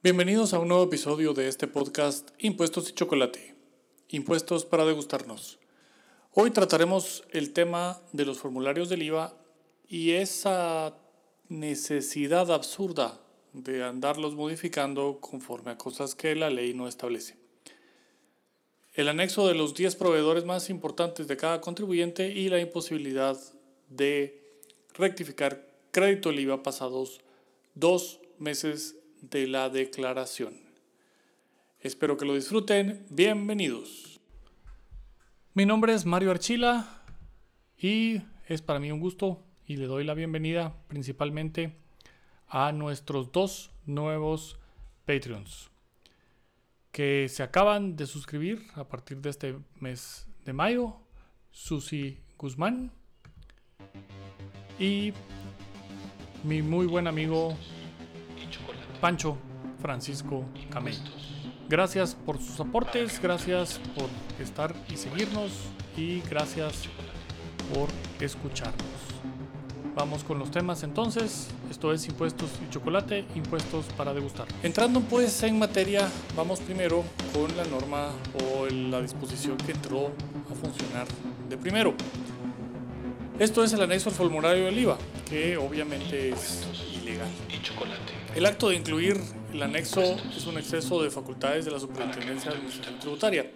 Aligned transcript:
Bienvenidos 0.00 0.54
a 0.54 0.60
un 0.60 0.68
nuevo 0.68 0.84
episodio 0.84 1.34
de 1.34 1.48
este 1.48 1.66
podcast 1.66 2.30
Impuestos 2.38 2.88
y 2.88 2.92
Chocolate. 2.92 3.56
Impuestos 4.10 4.64
para 4.64 4.84
degustarnos. 4.84 5.58
Hoy 6.34 6.52
trataremos 6.52 7.24
el 7.32 7.52
tema 7.52 8.00
de 8.12 8.24
los 8.24 8.38
formularios 8.38 8.88
del 8.88 9.02
IVA 9.02 9.36
y 9.88 10.12
esa 10.12 10.96
necesidad 11.48 12.52
absurda 12.52 13.20
de 13.52 13.82
andarlos 13.82 14.36
modificando 14.36 15.18
conforme 15.20 15.72
a 15.72 15.78
cosas 15.78 16.14
que 16.14 16.36
la 16.36 16.48
ley 16.48 16.74
no 16.74 16.86
establece. 16.86 17.36
El 18.94 19.08
anexo 19.08 19.48
de 19.48 19.54
los 19.54 19.74
10 19.74 19.96
proveedores 19.96 20.44
más 20.44 20.70
importantes 20.70 21.26
de 21.26 21.36
cada 21.36 21.60
contribuyente 21.60 22.28
y 22.28 22.48
la 22.50 22.60
imposibilidad 22.60 23.36
de 23.88 24.62
rectificar 24.94 25.68
crédito 25.90 26.28
del 26.28 26.38
IVA 26.38 26.62
pasados 26.62 27.20
dos 27.74 28.20
meses 28.38 28.94
de 29.22 29.46
la 29.46 29.68
declaración. 29.68 30.54
Espero 31.80 32.16
que 32.16 32.24
lo 32.24 32.34
disfruten. 32.34 33.06
Bienvenidos. 33.10 34.20
Mi 35.54 35.66
nombre 35.66 35.94
es 35.94 36.06
Mario 36.06 36.30
Archila 36.30 37.02
y 37.76 38.20
es 38.46 38.62
para 38.62 38.80
mí 38.80 38.90
un 38.90 39.00
gusto 39.00 39.42
y 39.66 39.76
le 39.76 39.86
doy 39.86 40.04
la 40.04 40.14
bienvenida 40.14 40.74
principalmente 40.88 41.76
a 42.48 42.72
nuestros 42.72 43.32
dos 43.32 43.70
nuevos 43.86 44.58
Patreons 45.04 45.70
que 46.92 47.28
se 47.28 47.42
acaban 47.42 47.96
de 47.96 48.06
suscribir 48.06 48.66
a 48.74 48.88
partir 48.88 49.18
de 49.18 49.30
este 49.30 49.56
mes 49.80 50.26
de 50.44 50.52
mayo. 50.52 50.96
Susi 51.50 52.18
Guzmán 52.36 52.92
y 54.78 55.12
mi 56.44 56.62
muy 56.62 56.86
buen 56.86 57.06
amigo 57.06 57.56
Pancho 59.00 59.36
Francisco 59.80 60.44
Camello. 60.70 60.98
Gracias 61.68 62.14
por 62.14 62.38
sus 62.38 62.58
aportes, 62.60 63.20
gracias 63.20 63.80
por 63.94 64.08
estar 64.42 64.74
y 64.90 64.96
seguirnos 64.96 65.52
y 65.96 66.20
gracias 66.22 66.84
por 67.74 67.88
escucharnos. 68.20 68.86
Vamos 69.94 70.22
con 70.22 70.38
los 70.38 70.50
temas 70.50 70.84
entonces. 70.84 71.48
Esto 71.70 71.92
es 71.92 72.06
impuestos 72.06 72.50
y 72.64 72.70
chocolate, 72.70 73.24
impuestos 73.34 73.86
para 73.96 74.14
degustar. 74.14 74.46
Entrando 74.62 75.00
pues 75.00 75.42
en 75.42 75.58
materia, 75.58 76.08
vamos 76.36 76.60
primero 76.60 77.04
con 77.34 77.54
la 77.56 77.64
norma 77.64 78.10
o 78.44 78.66
la 78.66 79.02
disposición 79.02 79.56
que 79.56 79.72
entró 79.72 80.12
a 80.50 80.54
funcionar 80.54 81.06
de 81.48 81.56
primero. 81.58 81.94
Esto 83.38 83.62
es 83.62 83.72
el 83.72 83.82
anexo 83.82 84.08
al 84.08 84.14
formulario 84.14 84.64
del 84.66 84.78
IVA, 84.78 84.98
que 85.28 85.56
obviamente 85.56 86.30
es 86.30 86.66
ilegal. 87.02 87.28
El 88.38 88.46
acto 88.46 88.68
de 88.68 88.76
incluir 88.76 89.16
el 89.52 89.60
anexo 89.60 90.00
es 90.00 90.46
un 90.46 90.58
exceso 90.58 91.02
de 91.02 91.10
facultades 91.10 91.64
de 91.64 91.72
la 91.72 91.80
Superintendencia 91.80 92.52
de 92.52 92.60
Tributaria. 93.00 93.50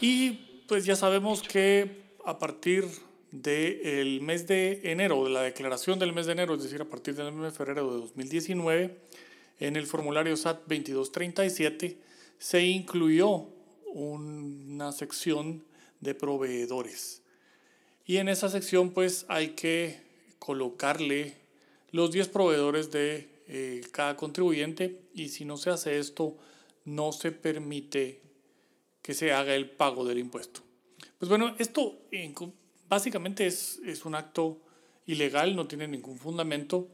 Y 0.00 0.32
pues 0.66 0.84
ya 0.84 0.96
sabemos 0.96 1.40
que 1.40 2.02
a 2.24 2.36
partir 2.36 2.84
del 3.30 4.20
mes 4.22 4.48
de 4.48 4.80
enero, 4.90 5.22
de 5.22 5.30
la 5.30 5.42
declaración 5.42 6.00
del 6.00 6.12
mes 6.12 6.26
de 6.26 6.32
enero, 6.32 6.56
es 6.56 6.64
decir, 6.64 6.82
a 6.82 6.84
partir 6.84 7.14
del 7.14 7.30
mes 7.30 7.52
de 7.52 7.56
febrero 7.56 7.88
de 7.92 8.00
2019, 8.00 8.98
en 9.60 9.76
el 9.76 9.86
formulario 9.86 10.36
SAT 10.36 10.62
2237 10.62 11.96
se 12.38 12.62
incluyó 12.64 13.46
una 13.94 14.90
sección 14.90 15.62
de 16.00 16.16
proveedores. 16.16 17.22
Y 18.04 18.16
en 18.16 18.28
esa 18.30 18.48
sección 18.48 18.90
pues 18.90 19.26
hay 19.28 19.50
que 19.50 20.00
colocarle 20.40 21.36
los 21.92 22.10
10 22.10 22.26
proveedores 22.30 22.90
de 22.90 23.35
eh, 23.48 23.82
cada 23.92 24.16
contribuyente 24.16 25.02
y 25.14 25.28
si 25.28 25.44
no 25.44 25.56
se 25.56 25.70
hace 25.70 25.98
esto 25.98 26.36
no 26.84 27.12
se 27.12 27.32
permite 27.32 28.22
que 29.02 29.14
se 29.14 29.32
haga 29.32 29.54
el 29.54 29.70
pago 29.70 30.04
del 30.04 30.18
impuesto. 30.18 30.62
Pues 31.18 31.28
bueno, 31.28 31.54
esto 31.58 31.98
básicamente 32.88 33.46
es, 33.46 33.80
es 33.84 34.04
un 34.04 34.14
acto 34.14 34.60
ilegal, 35.06 35.54
no 35.54 35.66
tiene 35.66 35.88
ningún 35.88 36.18
fundamento, 36.18 36.88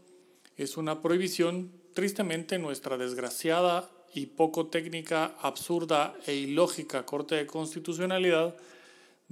es 0.57 0.77
una 0.77 1.01
prohibición. 1.01 1.73
Tristemente 1.95 2.59
nuestra 2.59 2.97
desgraciada 2.97 3.91
y 4.15 4.27
poco 4.27 4.67
técnica, 4.67 5.37
absurda 5.41 6.15
e 6.27 6.35
ilógica 6.35 7.05
Corte 7.05 7.35
de 7.35 7.47
Constitucionalidad 7.47 8.57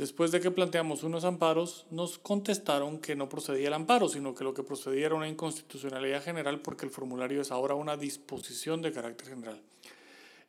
Después 0.01 0.31
de 0.31 0.41
que 0.41 0.51
planteamos 0.51 1.03
unos 1.03 1.25
amparos, 1.25 1.85
nos 1.91 2.17
contestaron 2.17 3.01
que 3.01 3.15
no 3.15 3.29
procedía 3.29 3.69
el 3.69 3.75
amparo, 3.75 4.09
sino 4.09 4.35
que 4.35 4.45
lo 4.45 4.55
que 4.55 4.63
procedía 4.63 5.05
era 5.05 5.15
una 5.15 5.29
inconstitucionalidad 5.29 6.25
general 6.25 6.61
porque 6.61 6.87
el 6.87 6.91
formulario 6.91 7.43
es 7.43 7.51
ahora 7.51 7.75
una 7.75 7.99
disposición 7.99 8.81
de 8.81 8.93
carácter 8.93 9.29
general. 9.29 9.61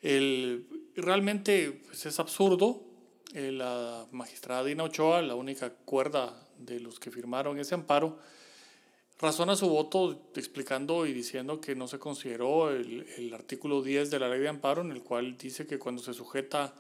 El, 0.02 0.66
realmente 0.96 1.82
pues, 1.86 2.06
es 2.06 2.18
absurdo. 2.22 2.82
Eh, 3.34 3.52
la 3.52 4.08
magistrada 4.14 4.64
Dina 4.64 4.86
Ochoa, 4.86 5.22
la 5.22 5.36
única 5.36 5.70
cuerda 5.70 6.48
de 6.58 6.80
los 6.80 6.98
que 6.98 7.12
firmaron 7.12 7.60
ese 7.60 7.76
amparo, 7.76 8.20
razona 9.20 9.58
su 9.58 9.68
voto 9.68 10.30
explicando 10.34 11.06
y 11.06 11.12
diciendo 11.12 11.60
que 11.60 11.76
no 11.76 11.90
se 11.90 12.00
consideró 12.00 12.72
el, 12.72 13.06
el 13.18 13.34
artículo 13.34 13.82
10 13.82 14.12
de 14.12 14.20
la 14.20 14.30
ley 14.30 14.40
de 14.40 14.48
amparo, 14.48 14.82
en 14.82 14.92
el 14.92 15.04
cual 15.04 15.38
dice 15.38 15.68
que 15.68 15.78
cuando 15.78 16.02
se 16.02 16.14
sujeta 16.14 16.74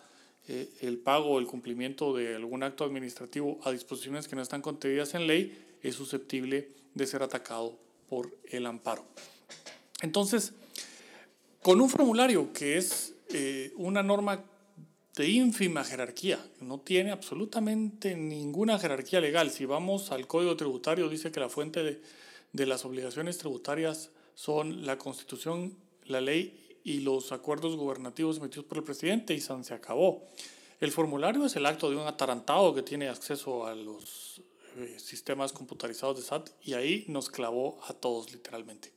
eh, 0.48 0.70
el 0.82 0.98
pago 0.98 1.32
o 1.32 1.40
el 1.40 1.46
cumplimiento 1.46 2.16
de 2.16 2.36
algún 2.36 2.64
acto 2.64 2.84
administrativo 2.84 3.60
a 3.64 3.72
disposiciones 3.72 4.28
que 4.28 4.36
no 4.36 4.42
están 4.42 4.62
contenidas 4.62 5.14
en 5.14 5.28
ley 5.28 5.58
es 5.84 5.96
susceptible 5.96 6.70
de 6.94 7.08
ser 7.08 7.24
atacado 7.24 7.78
por 8.10 8.36
el 8.50 8.66
amparo. 8.66 9.06
Entonces, 10.02 10.54
con 11.62 11.80
un 11.80 11.90
formulario 11.90 12.52
que 12.54 12.78
es 12.78 13.14
eh, 13.30 13.72
una 13.78 14.04
norma 14.04 14.44
de 15.16 15.30
ínfima 15.30 15.84
jerarquía, 15.84 16.44
no 16.60 16.80
tiene 16.80 17.12
absolutamente 17.12 18.16
ninguna 18.16 18.80
jerarquía 18.80 19.22
legal. 19.22 19.52
Si 19.52 19.66
vamos 19.66 20.12
al 20.12 20.26
Código 20.26 20.56
Tributario, 20.58 21.08
dice 21.10 21.32
que 21.32 21.40
la 21.40 21.50
fuente 21.50 21.84
de, 21.84 22.02
de 22.54 22.66
las 22.66 22.84
obligaciones 22.86 23.38
tributarias 23.38 24.10
son 24.34 24.86
la 24.86 24.98
Constitución, 24.98 25.76
la 26.06 26.22
ley 26.22 26.71
y 26.84 27.02
los 27.02 27.32
acuerdos 27.32 27.76
gubernativos 27.76 28.38
emitidos 28.38 28.66
por 28.66 28.78
el 28.78 28.84
presidente 28.84 29.34
y 29.34 29.42
se 29.42 29.74
acabó. 29.74 30.28
El 30.80 30.92
formulario 30.92 31.46
es 31.46 31.56
el 31.56 31.66
acto 31.66 31.90
de 31.90 31.96
un 31.96 32.08
atarantado 32.08 32.74
que 32.74 32.82
tiene 32.82 33.08
acceso 33.08 33.68
a 33.68 33.76
los 33.76 34.42
eh, 34.78 34.98
sistemas 34.98 35.54
computarizados 35.54 36.18
de 36.18 36.24
SAT 36.24 36.50
y 36.64 36.74
ahí 36.74 37.06
nos 37.08 37.30
clavó 37.30 37.80
a 37.88 37.94
todos 37.94 38.32
literalmente. 38.32 38.92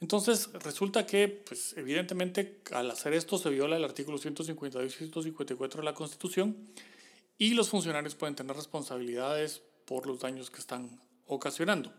Entonces 0.00 0.50
resulta 0.52 1.06
que, 1.06 1.28
pues, 1.28 1.74
evidentemente, 1.76 2.60
al 2.72 2.90
hacer 2.90 3.14
esto 3.14 3.38
se 3.38 3.48
viola 3.48 3.76
el 3.76 3.84
artículo 3.84 4.18
152 4.18 4.92
y 4.92 4.96
154 4.96 5.80
de 5.80 5.84
la 5.84 5.94
Constitución 5.94 6.68
y 7.38 7.54
los 7.54 7.70
funcionarios 7.70 8.14
pueden 8.14 8.34
tener 8.34 8.54
responsabilidades 8.54 9.62
por 9.86 10.06
los 10.06 10.20
daños 10.20 10.50
que 10.50 10.60
están 10.60 11.00
ocasionando. 11.26 11.92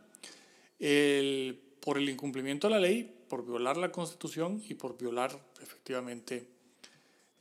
El, 0.79 1.59
por 1.79 1.97
el 1.97 2.09
incumplimiento 2.09 2.67
de 2.67 2.73
la 2.73 2.79
ley, 2.79 3.14
por 3.27 3.45
violar 3.45 3.77
la 3.77 3.91
Constitución 3.91 4.63
y 4.67 4.75
por 4.75 4.97
violar 4.97 5.39
efectivamente 5.61 6.47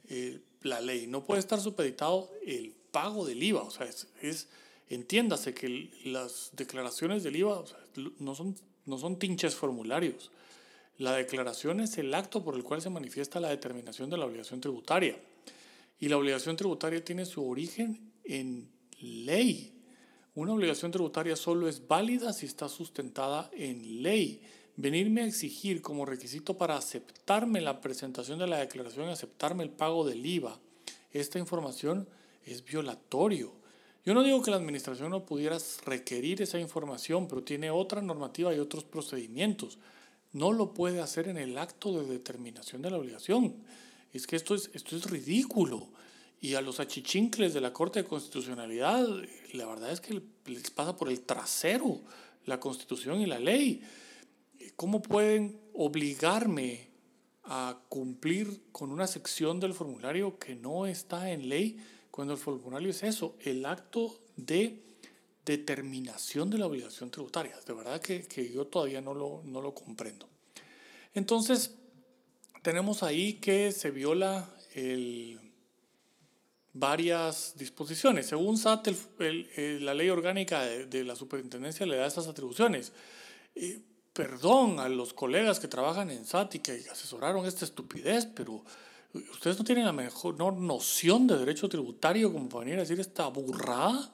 eh, 0.09 0.41
la 0.62 0.81
ley. 0.81 1.06
No 1.06 1.25
puede 1.25 1.41
estar 1.41 1.61
supeditado 1.61 2.31
el 2.47 2.75
pago 2.91 3.25
del 3.25 3.43
IVA. 3.43 3.62
O 3.62 3.71
sea, 3.71 3.87
es, 4.23 4.49
entiéndase 4.89 5.55
que 5.55 5.91
las 6.05 6.50
declaraciones 6.55 7.23
del 7.23 7.37
IVA 7.37 7.65
no, 8.19 8.34
son, 8.34 8.56
no 8.87 8.99
son 8.99 9.19
tinches 9.19 9.55
formularios. 9.55 10.31
La 10.99 11.12
declaración 11.15 11.81
es 11.81 11.99
el 11.99 12.15
acto 12.15 12.44
por 12.44 12.55
el 12.55 12.62
cual 12.62 12.81
se 12.81 12.91
manifiesta 12.91 13.41
la 13.41 13.49
determinación 13.49 14.11
de 14.11 14.17
la 14.17 14.27
obligación 14.27 14.61
tributaria. 14.61 15.19
Y 15.99 16.09
la 16.09 16.17
obligación 16.17 16.56
tributaria 16.56 17.05
tiene 17.05 17.27
su 17.27 17.49
origen 17.49 18.12
en 18.25 18.71
ley. 19.00 19.75
Una 20.34 20.53
obligación 20.53 20.91
tributaria 20.91 21.37
solo 21.37 21.69
es 21.69 21.87
válida 21.87 22.33
si 22.33 22.47
está 22.47 22.69
sustentada 22.69 23.50
en 23.55 24.03
ley 24.03 24.43
venirme 24.77 25.23
a 25.23 25.27
exigir 25.27 25.83
como 25.83 26.05
requisito 26.05 26.57
para 26.57 26.77
aceptarme 26.77 27.61
la 27.61 27.81
presentación 27.81 28.38
de 28.38 28.47
la 28.47 28.59
declaración, 28.59 29.09
aceptarme 29.09 29.62
el 29.62 29.71
pago 29.71 30.05
del 30.05 30.25
IVA, 30.25 30.59
esta 31.15 31.38
información 31.38 32.09
es 32.44 32.65
violatorio. 32.65 33.53
Yo 34.05 34.12
no 34.12 34.23
digo 34.23 34.43
que 34.43 34.50
la 34.50 34.59
administración 34.59 35.11
no 35.11 35.25
pudiera 35.25 35.56
requerir 35.87 36.43
esa 36.43 36.59
información, 36.59 37.26
pero 37.29 37.43
tiene 37.43 37.71
otra 37.71 38.03
normativa 38.03 38.55
y 38.55 38.59
otros 38.59 38.85
procedimientos. 38.85 39.79
No 40.32 40.53
lo 40.53 40.75
puede 40.75 41.00
hacer 41.00 41.29
en 41.29 41.38
el 41.38 41.56
acto 41.56 41.93
de 41.93 42.06
determinación 42.06 42.82
de 42.82 42.91
la 42.91 42.99
obligación. 42.99 43.55
Es 44.12 44.27
que 44.27 44.37
esto 44.37 44.55
es, 44.55 44.70
esto 44.75 44.97
es 44.97 45.09
ridículo. 45.09 45.88
Y 46.41 46.55
a 46.55 46.61
los 46.61 46.81
achichincles 46.81 47.55
de 47.55 47.61
la 47.61 47.73
Corte 47.73 48.03
de 48.03 48.09
Constitucionalidad, 48.09 49.06
la 49.53 49.67
verdad 49.67 49.93
es 49.93 50.00
que 50.00 50.20
les 50.47 50.70
pasa 50.70 50.97
por 50.97 51.09
el 51.09 51.20
trasero 51.23 52.03
la 52.44 52.61
Constitución 52.61 53.20
y 53.20 53.27
la 53.27 53.38
ley. 53.38 53.82
¿Cómo 54.76 55.02
pueden 55.02 55.61
obligarme 55.72 56.90
a 57.44 57.78
cumplir 57.88 58.62
con 58.72 58.90
una 58.90 59.06
sección 59.06 59.61
del 59.61 59.75
formulario 59.75 60.38
que 60.38 60.55
no 60.55 60.87
está 60.87 61.31
en 61.31 61.49
ley 61.49 61.76
cuando 62.11 62.34
el 62.34 62.38
formulario 62.38 62.90
es 62.90 63.02
eso, 63.02 63.37
el 63.40 63.66
acto 63.66 64.20
de 64.37 64.82
determinación 65.44 66.50
de 66.50 66.58
la 66.58 66.66
obligación 66.66 67.11
tributaria? 67.11 67.58
De 67.66 67.72
verdad 67.72 68.00
que, 68.00 68.22
que 68.22 68.50
yo 68.50 68.66
todavía 68.66 69.00
no 69.00 69.14
lo, 69.14 69.43
no 69.44 69.61
lo 69.61 69.75
comprendo. 69.75 70.28
Entonces, 71.12 71.76
tenemos 72.62 73.02
ahí 73.02 73.34
que 73.34 73.72
se 73.72 73.90
viola 73.90 74.52
el, 74.75 75.38
varias 76.75 77.55
disposiciones. 77.56 78.26
Según 78.26 78.58
SAT, 78.58 78.88
el, 79.20 79.84
la 79.84 79.94
ley 79.94 80.10
orgánica 80.10 80.62
de, 80.62 81.05
la 81.05 81.17
superintendencia 81.17 81.87
le 81.87 81.96
da 81.96 82.06
esas 82.06 82.26
atribuciones. 82.26 82.93
Perdón 84.14 84.78
a 84.78 84.88
los 84.88 85.12
colegas 85.12 85.58
que 85.58 85.69
trabajan 85.69 86.08
en 86.08 86.25
SAT 86.25 86.55
y 86.55 86.58
que 86.61 86.72
asesoraron 86.90 87.44
esta 87.46 87.64
estupidez, 87.64 88.26
pero 88.26 88.64
ustedes 89.32 89.58
no 89.58 89.64
tienen 89.64 89.84
la 89.84 89.93
mejor 89.93 90.40
noción 90.40 91.26
de 91.26 91.37
derecho 91.37 91.69
tributario 91.69 92.32
como 92.32 92.49
para 92.49 92.61
venir 92.61 92.76
a 92.76 92.82
decir 92.82 93.00
esta 93.00 93.26
burrada. 93.26 94.12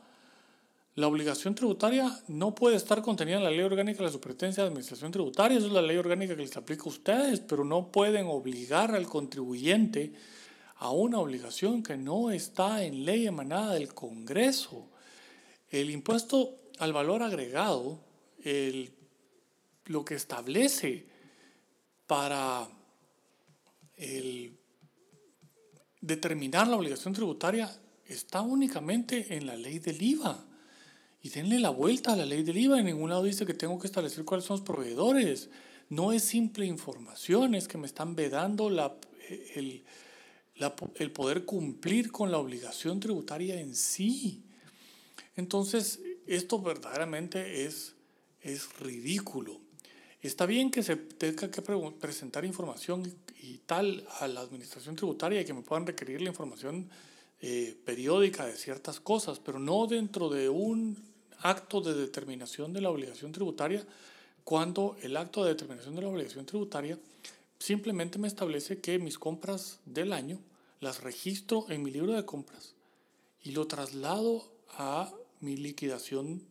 La 0.97 1.06
obligación 1.06 1.55
tributaria 1.55 2.19
no 2.29 2.55
puede 2.55 2.76
estar 2.76 3.02
contenida 3.02 3.37
en 3.37 3.44
la 3.44 3.50
ley 3.50 3.61
orgánica 3.61 3.99
de 3.99 4.05
la 4.05 4.11
superintendencia 4.11 4.64
de 4.64 4.70
administración 4.70 5.12
tributaria, 5.12 5.58
eso 5.58 5.67
es 5.67 5.73
la 5.73 5.82
ley 5.82 5.99
orgánica 5.99 6.35
que 6.35 6.43
les 6.43 6.56
aplica 6.56 6.85
a 6.85 6.88
ustedes, 6.88 7.41
pero 7.41 7.62
no 7.64 7.93
pueden 7.93 8.26
obligar 8.26 8.94
al 8.94 9.06
contribuyente 9.06 10.14
a 10.79 10.91
una 10.93 11.19
obligación 11.19 11.82
que 11.82 11.99
no 11.99 12.31
está 12.31 12.82
en 12.82 13.05
ley 13.05 13.26
emanada 13.26 13.75
del 13.75 13.93
Congreso. 13.93 14.88
El 15.70 15.91
impuesto 15.91 16.56
al 16.79 16.94
valor 16.94 17.23
agregado, 17.23 18.00
el, 18.43 18.93
lo 19.91 20.05
que 20.05 20.15
establece 20.15 21.05
para 22.07 22.69
determinar 26.01 26.69
la 26.69 26.77
obligación 26.77 27.13
tributaria 27.13 27.71
está 28.07 28.41
únicamente 28.41 29.37
en 29.37 29.47
la 29.47 29.57
ley 29.57 29.81
del 29.81 30.01
IVA. 30.01 30.47
Y 31.23 31.29
denle 31.31 31.59
la 31.59 31.71
vuelta 31.71 32.13
a 32.13 32.17
la 32.17 32.25
ley 32.25 32.45
del 32.45 32.57
IVA. 32.57 32.79
En 32.79 32.87
ningún 32.87 33.11
lado 33.11 33.25
dice 33.25 33.45
que 33.45 33.53
tengo 33.53 33.81
que 33.81 33.89
establecer 33.89 34.25
cuáles 34.25 34.47
son 34.47 34.59
los 34.59 34.67
proveedores. 34.67 35.51
No 35.89 36.13
es 36.13 36.23
simple 36.23 36.67
información, 36.67 37.57
es 37.57 37.67
que 37.67 37.77
me 37.77 37.87
están 37.87 38.15
vedando 38.15 38.69
el, 38.69 39.85
el 40.95 41.11
poder 41.11 41.45
cumplir 41.45 42.13
con 42.13 42.31
la 42.31 42.39
obligación 42.39 43.01
tributaria 43.01 43.61
en 43.61 43.75
sí. 43.75 44.45
Entonces, 45.35 46.01
esto 46.29 46.63
verdaderamente 46.63 47.65
es, 47.65 47.97
es 48.41 48.79
ridículo. 48.79 49.61
Está 50.22 50.44
bien 50.44 50.70
que 50.70 50.82
se 50.82 50.96
tenga 50.96 51.50
que 51.50 51.62
presentar 51.99 52.44
información 52.44 53.11
y 53.43 53.58
tal 53.58 54.06
a 54.19 54.28
la 54.28 54.40
administración 54.40 54.94
tributaria 54.94 55.40
y 55.40 55.44
que 55.46 55.55
me 55.55 55.62
puedan 55.62 55.87
requerir 55.87 56.20
la 56.20 56.28
información 56.28 56.90
eh, 57.40 57.75
periódica 57.87 58.44
de 58.44 58.55
ciertas 58.55 59.00
cosas, 59.00 59.40
pero 59.40 59.58
no 59.58 59.87
dentro 59.87 60.28
de 60.28 60.50
un 60.50 61.02
acto 61.38 61.81
de 61.81 61.94
determinación 61.94 62.75
de 62.75 62.82
la 62.82 62.90
obligación 62.90 63.32
tributaria, 63.32 63.82
cuando 64.44 64.96
el 65.00 65.17
acto 65.17 65.43
de 65.43 65.55
determinación 65.55 65.94
de 65.94 66.02
la 66.02 66.08
obligación 66.08 66.44
tributaria 66.44 66.99
simplemente 67.58 68.19
me 68.19 68.28
establece 68.28 68.81
que 68.81 68.99
mis 68.99 69.19
compras 69.19 69.81
del 69.87 70.12
año 70.12 70.38
las 70.81 71.02
registro 71.02 71.64
en 71.70 71.82
mi 71.82 71.90
libro 71.90 72.12
de 72.12 72.26
compras 72.26 72.75
y 73.43 73.52
lo 73.52 73.67
traslado 73.67 74.52
a 74.69 75.11
mi 75.40 75.56
liquidación 75.56 76.43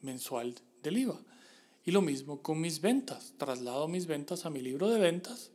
mensual 0.00 0.54
del 0.82 0.98
IVA. 0.98 1.33
Y 1.84 1.90
lo 1.90 2.00
mismo 2.00 2.42
con 2.42 2.60
mis 2.60 2.80
ventas. 2.80 3.34
Traslado 3.36 3.88
mis 3.88 4.06
ventas 4.06 4.46
a 4.46 4.50
mi 4.50 4.60
libro 4.60 4.88
de 4.88 4.98
ventas 4.98 5.50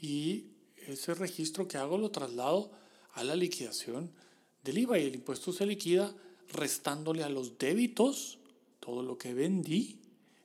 y 0.00 0.46
ese 0.86 1.14
registro 1.14 1.68
que 1.68 1.76
hago 1.76 1.98
lo 1.98 2.10
traslado 2.10 2.70
a 3.12 3.24
la 3.24 3.36
liquidación 3.36 4.10
del 4.64 4.78
IVA 4.78 4.98
y 4.98 5.06
el 5.06 5.14
impuesto 5.14 5.52
se 5.52 5.66
liquida 5.66 6.14
restándole 6.52 7.22
a 7.22 7.28
los 7.28 7.58
débitos 7.58 8.38
todo 8.80 9.02
lo 9.02 9.18
que 9.18 9.34
vendí, 9.34 9.98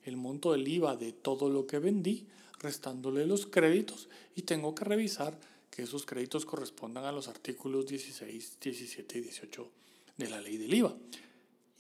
el 0.03 0.17
monto 0.17 0.51
del 0.51 0.67
IVA 0.67 0.95
de 0.97 1.13
todo 1.13 1.49
lo 1.49 1.65
que 1.65 1.79
vendí, 1.79 2.27
restándole 2.59 3.25
los 3.25 3.45
créditos 3.45 4.09
y 4.35 4.43
tengo 4.43 4.75
que 4.75 4.85
revisar 4.85 5.39
que 5.69 5.83
esos 5.83 6.05
créditos 6.05 6.45
correspondan 6.45 7.05
a 7.05 7.11
los 7.11 7.27
artículos 7.27 7.85
16, 7.87 8.57
17 8.61 9.17
y 9.17 9.21
18 9.21 9.71
de 10.17 10.29
la 10.29 10.41
ley 10.41 10.57
del 10.57 10.73
IVA. 10.73 10.95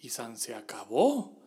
Y 0.01 0.09
San 0.09 0.37
se 0.37 0.53
acabó. 0.53 1.44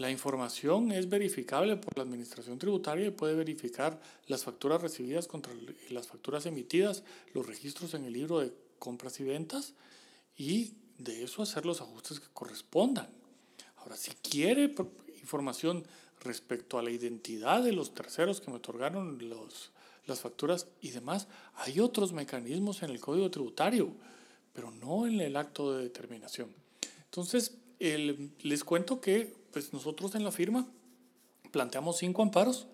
La 0.00 0.10
información 0.10 0.92
es 0.92 1.10
verificable 1.10 1.76
por 1.76 1.94
la 1.98 2.04
Administración 2.04 2.58
Tributaria 2.58 3.08
y 3.08 3.10
puede 3.10 3.34
verificar 3.34 4.00
las 4.28 4.44
facturas 4.44 4.80
recibidas 4.80 5.28
contra 5.28 5.52
las 5.90 6.06
facturas 6.06 6.46
emitidas, 6.46 7.04
los 7.34 7.46
registros 7.46 7.92
en 7.92 8.06
el 8.06 8.14
libro 8.14 8.40
de 8.40 8.50
compras 8.78 9.20
y 9.20 9.24
ventas 9.24 9.74
y 10.38 10.72
de 10.96 11.22
eso 11.22 11.42
hacer 11.42 11.66
los 11.66 11.82
ajustes 11.82 12.18
que 12.18 12.28
correspondan. 12.32 13.10
Ahora, 13.76 13.94
si 13.98 14.12
quiere 14.12 14.74
información 15.20 15.84
respecto 16.20 16.78
a 16.78 16.82
la 16.82 16.90
identidad 16.90 17.62
de 17.62 17.72
los 17.72 17.92
terceros 17.92 18.40
que 18.40 18.50
me 18.50 18.56
otorgaron 18.56 19.28
los, 19.28 19.70
las 20.06 20.20
facturas 20.20 20.66
y 20.80 20.92
demás, 20.92 21.28
hay 21.56 21.78
otros 21.78 22.14
mecanismos 22.14 22.82
en 22.82 22.88
el 22.88 23.00
código 23.00 23.30
tributario, 23.30 23.92
pero 24.54 24.70
no 24.70 25.06
en 25.06 25.20
el 25.20 25.36
acto 25.36 25.76
de 25.76 25.82
determinación. 25.82 26.48
Entonces, 27.04 27.58
les 27.78 28.64
cuento 28.64 29.02
que 29.02 29.39
pues, 29.52 29.72
nosotros 29.72 30.14
en 30.14 30.24
la 30.24 30.32
firma 30.32 30.66
planteamos 31.50 31.98
cinco 31.98 32.22
amparos. 32.22 32.66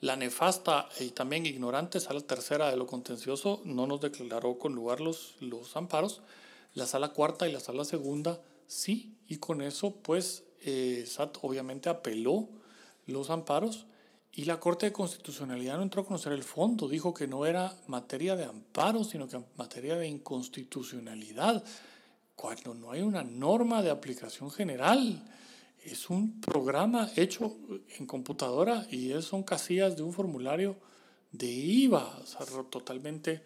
La 0.00 0.16
nefasta 0.16 0.88
y 1.00 1.10
también 1.10 1.46
ignorante 1.46 1.98
sala 2.00 2.20
tercera 2.20 2.70
de 2.70 2.76
lo 2.76 2.86
contencioso 2.86 3.62
no 3.64 3.86
nos 3.86 4.00
declaró 4.00 4.58
con 4.58 4.74
lugar 4.74 5.00
los, 5.00 5.36
los 5.40 5.76
amparos. 5.76 6.22
La 6.74 6.86
sala 6.86 7.10
cuarta 7.10 7.48
y 7.48 7.52
la 7.52 7.60
sala 7.60 7.84
segunda 7.84 8.40
sí, 8.66 9.16
y 9.28 9.36
con 9.36 9.62
eso 9.62 9.94
pues 10.02 10.44
eh, 10.60 11.04
SAT 11.06 11.38
obviamente 11.42 11.88
apeló 11.88 12.48
los 13.06 13.30
amparos 13.30 13.86
y 14.36 14.46
la 14.46 14.58
Corte 14.58 14.86
de 14.86 14.92
Constitucionalidad 14.92 15.76
no 15.76 15.84
entró 15.84 16.02
a 16.02 16.06
conocer 16.06 16.32
el 16.32 16.42
fondo, 16.42 16.88
dijo 16.88 17.14
que 17.14 17.28
no 17.28 17.46
era 17.46 17.76
materia 17.86 18.34
de 18.34 18.44
amparo, 18.44 19.04
sino 19.04 19.28
que 19.28 19.40
materia 19.56 19.96
de 19.96 20.08
inconstitucionalidad, 20.08 21.62
cuando 22.34 22.74
no 22.74 22.90
hay 22.90 23.02
una 23.02 23.22
norma 23.22 23.80
de 23.80 23.90
aplicación 23.90 24.50
general. 24.50 25.22
Es 25.84 26.08
un 26.08 26.40
programa 26.40 27.10
hecho 27.14 27.56
en 27.98 28.06
computadora 28.06 28.86
y 28.90 29.12
son 29.22 29.42
casillas 29.42 29.96
de 29.96 30.02
un 30.02 30.12
formulario 30.12 30.76
de 31.30 31.46
IVA, 31.46 32.20
o 32.22 32.26
sea, 32.26 32.46
totalmente 32.70 33.42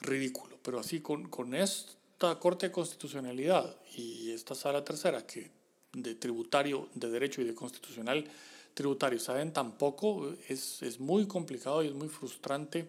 ridículo. 0.00 0.58
Pero 0.62 0.80
así 0.80 1.00
con, 1.00 1.28
con 1.28 1.54
esta 1.54 2.38
Corte 2.40 2.66
de 2.66 2.72
Constitucionalidad 2.72 3.76
y 3.94 4.30
esta 4.30 4.54
sala 4.54 4.84
tercera 4.84 5.26
que 5.26 5.50
de 5.92 6.14
tributario, 6.14 6.88
de 6.94 7.10
derecho 7.10 7.42
y 7.42 7.44
de 7.44 7.54
constitucional, 7.54 8.26
tributarios 8.74 9.24
saben 9.24 9.52
tampoco, 9.52 10.34
es, 10.48 10.82
es 10.82 10.98
muy 10.98 11.26
complicado 11.26 11.82
y 11.82 11.88
es 11.88 11.94
muy 11.94 12.08
frustrante 12.08 12.88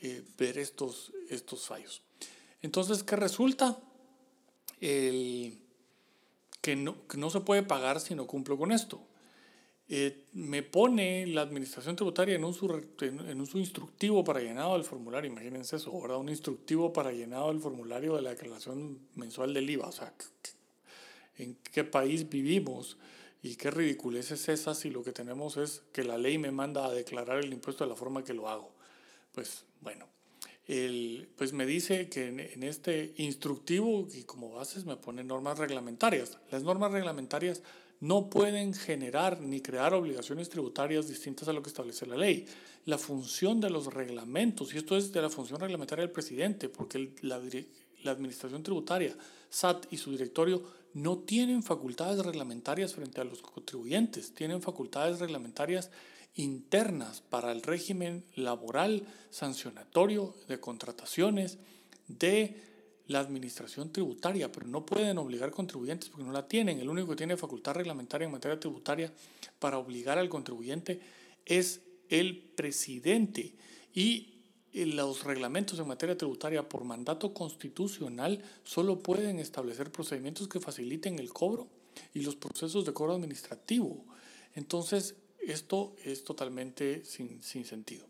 eh, 0.00 0.22
ver 0.38 0.58
estos, 0.58 1.12
estos 1.30 1.66
fallos. 1.66 2.02
Entonces, 2.62 3.02
¿qué 3.02 3.16
resulta? 3.16 3.78
El, 4.80 5.63
que, 6.64 6.76
no, 6.76 7.06
que 7.06 7.18
no 7.18 7.28
se 7.28 7.40
puede 7.40 7.62
pagar 7.62 8.00
si 8.00 8.14
no 8.14 8.26
cumplo 8.26 8.56
con 8.56 8.72
esto. 8.72 8.98
Eh, 9.86 10.24
me 10.32 10.62
pone 10.62 11.26
la 11.26 11.42
administración 11.42 11.94
tributaria 11.94 12.36
en 12.36 12.42
un, 12.42 12.56
en 13.02 13.38
un 13.38 13.46
su 13.46 13.58
instructivo 13.58 14.24
para 14.24 14.40
llenado 14.40 14.72
del 14.72 14.84
formulario, 14.84 15.30
imagínense 15.30 15.76
eso, 15.76 15.92
¿verdad? 16.00 16.16
Un 16.16 16.30
instructivo 16.30 16.90
para 16.90 17.12
llenado 17.12 17.48
del 17.48 17.60
formulario 17.60 18.16
de 18.16 18.22
la 18.22 18.30
declaración 18.30 18.98
mensual 19.14 19.52
del 19.52 19.68
IVA, 19.68 19.88
o 19.88 19.92
sea, 19.92 20.14
¿en 21.36 21.54
qué 21.70 21.84
país 21.84 22.30
vivimos? 22.30 22.96
Y 23.42 23.56
qué 23.56 23.70
ridiculez 23.70 24.30
es 24.30 24.48
esa 24.48 24.74
si 24.74 24.88
lo 24.88 25.04
que 25.04 25.12
tenemos 25.12 25.58
es 25.58 25.82
que 25.92 26.02
la 26.02 26.16
ley 26.16 26.38
me 26.38 26.50
manda 26.50 26.86
a 26.86 26.90
declarar 26.90 27.44
el 27.44 27.52
impuesto 27.52 27.84
de 27.84 27.90
la 27.90 27.96
forma 27.96 28.24
que 28.24 28.32
lo 28.32 28.48
hago. 28.48 28.72
Pues 29.32 29.66
bueno, 29.82 30.06
el, 30.66 31.28
pues 31.36 31.52
me 31.52 31.66
dice 31.66 32.08
que 32.08 32.28
en, 32.28 32.62
este 32.62 33.14
instructivo 33.18 34.08
y 34.12 34.22
como 34.22 34.52
bases 34.52 34.86
me 34.86 34.96
pone 34.96 35.22
normas 35.22 35.58
reglamentarias. 35.58 36.38
Las 36.50 36.62
normas 36.62 36.92
reglamentarias 36.92 37.62
no 38.00 38.30
pueden 38.30 38.74
generar 38.74 39.40
ni 39.40 39.60
crear 39.60 39.94
obligaciones 39.94 40.48
tributarias 40.48 41.08
distintas 41.08 41.48
a 41.48 41.52
lo 41.52 41.62
que 41.62 41.68
establece 41.68 42.06
la 42.06 42.16
ley. 42.16 42.46
La 42.86 42.98
función 42.98 43.60
de 43.60 43.70
los 43.70 43.92
reglamentos, 43.92 44.74
y 44.74 44.78
esto 44.78 44.96
es 44.96 45.12
de 45.12 45.22
la 45.22 45.30
función 45.30 45.60
reglamentaria 45.60 46.04
del 46.04 46.12
presidente, 46.12 46.68
porque 46.68 47.12
la, 47.22 47.40
la 48.02 48.10
administración 48.10 48.62
tributaria, 48.62 49.16
SAT 49.48 49.86
y 49.90 49.96
su 49.96 50.10
directorio 50.10 50.62
no 50.94 51.18
tienen 51.18 51.62
facultades 51.62 52.24
reglamentarias 52.24 52.94
frente 52.94 53.20
a 53.20 53.24
los 53.24 53.42
contribuyentes, 53.42 54.32
tienen 54.32 54.62
facultades 54.62 55.18
reglamentarias 55.18 55.90
internas 56.34 57.20
para 57.20 57.52
el 57.52 57.62
régimen 57.62 58.24
laboral 58.34 59.06
sancionatorio 59.30 60.34
de 60.48 60.60
contrataciones 60.60 61.58
de 62.08 62.60
la 63.06 63.20
administración 63.20 63.92
tributaria, 63.92 64.50
pero 64.50 64.66
no 64.66 64.86
pueden 64.86 65.18
obligar 65.18 65.50
contribuyentes 65.50 66.08
porque 66.08 66.24
no 66.24 66.32
la 66.32 66.48
tienen. 66.48 66.80
El 66.80 66.88
único 66.88 67.10
que 67.10 67.16
tiene 67.16 67.36
facultad 67.36 67.74
reglamentaria 67.74 68.26
en 68.26 68.32
materia 68.32 68.58
tributaria 68.58 69.12
para 69.58 69.78
obligar 69.78 70.18
al 70.18 70.28
contribuyente 70.28 71.00
es 71.44 71.82
el 72.08 72.38
presidente. 72.38 73.54
Y 73.94 74.30
los 74.72 75.24
reglamentos 75.24 75.78
en 75.78 75.86
materia 75.86 76.16
tributaria 76.16 76.68
por 76.68 76.84
mandato 76.84 77.32
constitucional 77.34 78.42
solo 78.64 78.98
pueden 78.98 79.38
establecer 79.38 79.92
procedimientos 79.92 80.48
que 80.48 80.60
faciliten 80.60 81.18
el 81.18 81.32
cobro 81.32 81.68
y 82.12 82.22
los 82.22 82.36
procesos 82.36 82.84
de 82.84 82.92
cobro 82.92 83.14
administrativo. 83.14 84.04
Entonces, 84.54 85.14
esto 85.46 85.94
es 86.04 86.24
totalmente 86.24 87.04
sin, 87.04 87.42
sin 87.42 87.64
sentido. 87.64 88.06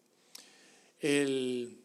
El, 1.01 1.79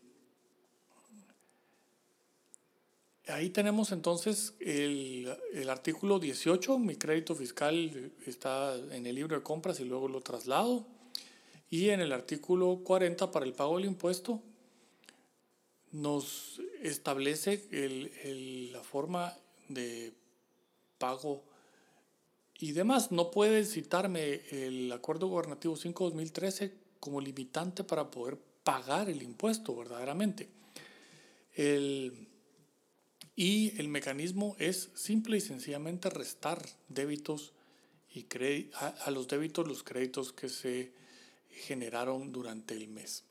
ahí 3.27 3.49
tenemos 3.49 3.91
entonces 3.91 4.53
el, 4.59 5.31
el, 5.53 5.69
artículo 5.69 6.19
18, 6.19 6.79
mi 6.79 6.95
crédito 6.95 7.35
fiscal 7.35 8.11
está 8.25 8.75
en 8.91 9.05
el 9.05 9.15
libro 9.15 9.35
de 9.35 9.43
compras 9.43 9.79
y 9.79 9.85
luego 9.85 10.07
lo 10.07 10.21
traslado. 10.21 10.87
Y 11.69 11.89
en 11.89 12.01
el 12.01 12.11
artículo 12.11 12.81
40 12.83 13.31
para 13.31 13.45
el 13.45 13.53
pago 13.53 13.77
del 13.77 13.85
impuesto 13.85 14.41
nos 15.91 16.61
establece 16.81 17.67
el, 17.71 18.71
la 18.71 18.83
forma 18.83 19.35
de 19.67 20.13
pago 20.97 21.43
y 22.59 22.73
demás. 22.73 23.11
No 23.11 23.31
puede 23.31 23.65
citarme 23.65 24.41
el 24.51 24.91
Acuerdo 24.91 25.27
Gubernativo 25.27 25.75
5-2013 25.75 26.71
como 26.99 27.21
limitante 27.21 27.83
para 27.83 28.11
poder 28.11 28.37
pagar 28.63 29.09
el 29.09 29.23
impuesto 29.23 29.75
verdaderamente. 29.75 30.49
El, 31.55 32.27
y 33.35 33.79
el 33.79 33.87
mecanismo 33.87 34.55
es 34.59 34.89
simple 34.93 35.37
y 35.37 35.41
sencillamente 35.41 36.09
restar 36.09 36.63
débitos 36.89 37.53
y 38.13 38.25
a, 38.73 38.87
a 38.87 39.11
los 39.11 39.27
débitos 39.27 39.67
los 39.67 39.83
créditos 39.83 40.33
que 40.33 40.49
se 40.49 40.91
generaron 41.49 42.31
durante 42.31 42.73
el 42.73 42.87
mes. 42.87 43.23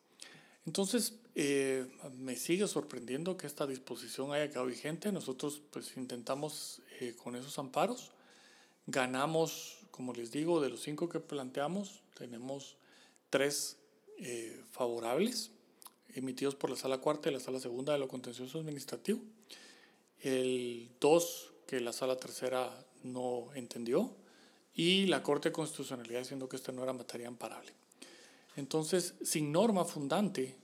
Entonces, 0.67 1.15
eh, 1.35 1.87
me 2.19 2.37
sigue 2.37 2.67
sorprendiendo 2.67 3.37
que 3.37 3.47
esta 3.47 3.67
disposición 3.67 4.33
haya 4.33 4.49
quedado 4.49 4.67
vigente. 4.67 5.13
Nosotros 5.13 5.63
pues 5.71 5.97
intentamos 5.97 6.83
eh, 7.01 7.15
con 7.17 7.37
esos 7.37 7.59
amparos. 7.59 8.13
Ganamos, 8.91 9.81
como 9.91 10.15
les 10.15 10.33
digo, 10.33 10.63
de 10.63 10.71
los 10.71 10.81
cinco 10.81 11.11
que 11.11 11.21
planteamos, 11.21 12.01
tenemos 12.17 12.79
tres 13.29 13.77
eh, 14.17 14.63
favorables 14.73 15.51
emitidos 16.15 16.55
por 16.55 16.71
la 16.71 16.77
sala 16.77 16.97
cuarta 16.97 17.29
y 17.29 17.33
la 17.35 17.39
sala 17.39 17.61
segunda 17.61 17.93
de 17.93 17.99
lo 17.99 18.09
contencioso 18.09 18.59
administrativo. 18.59 19.21
El 20.21 20.89
dos 21.01 21.53
que 21.67 21.81
la 21.81 21.93
sala 21.93 22.17
tercera 22.17 22.83
no 23.03 23.53
entendió 23.55 24.11
y 24.75 25.05
la 25.05 25.23
Corte 25.23 25.51
de 25.51 25.53
Constitucionalidad 25.53 26.21
diciendo 26.21 26.49
que 26.49 26.57
esta 26.57 26.73
no 26.73 26.83
era 26.83 26.95
materia 26.95 27.29
amparable. 27.29 27.73
Entonces, 28.57 29.17
sin 29.23 29.53
norma 29.53 29.85
fundante, 29.85 30.57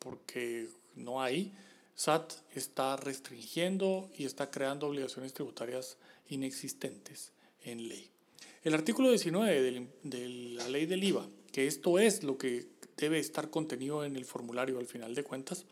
porque 0.00 0.68
no 0.96 1.22
hay, 1.22 1.54
SAT 1.94 2.32
está 2.54 2.96
restringiendo 2.96 4.10
y 4.16 4.24
está 4.24 4.50
creando 4.50 4.86
obligaciones 4.88 5.32
tributarias 5.32 5.96
inexistentes 6.28 7.32
en 7.62 7.88
ley. 7.88 8.10
El 8.62 8.74
artículo 8.74 9.10
19 9.10 9.88
de 10.02 10.28
la 10.28 10.68
ley 10.68 10.86
del 10.86 11.04
IVA, 11.04 11.28
que 11.52 11.66
esto 11.66 11.98
es 11.98 12.24
lo 12.24 12.38
que 12.38 12.66
debe 12.96 13.18
estar 13.18 13.50
contenido 13.50 14.04
en 14.04 14.16
el 14.16 14.24
formulario 14.24 14.78
al 14.78 14.86
final 14.86 15.14
de 15.14 15.24
cuentas, 15.24 15.66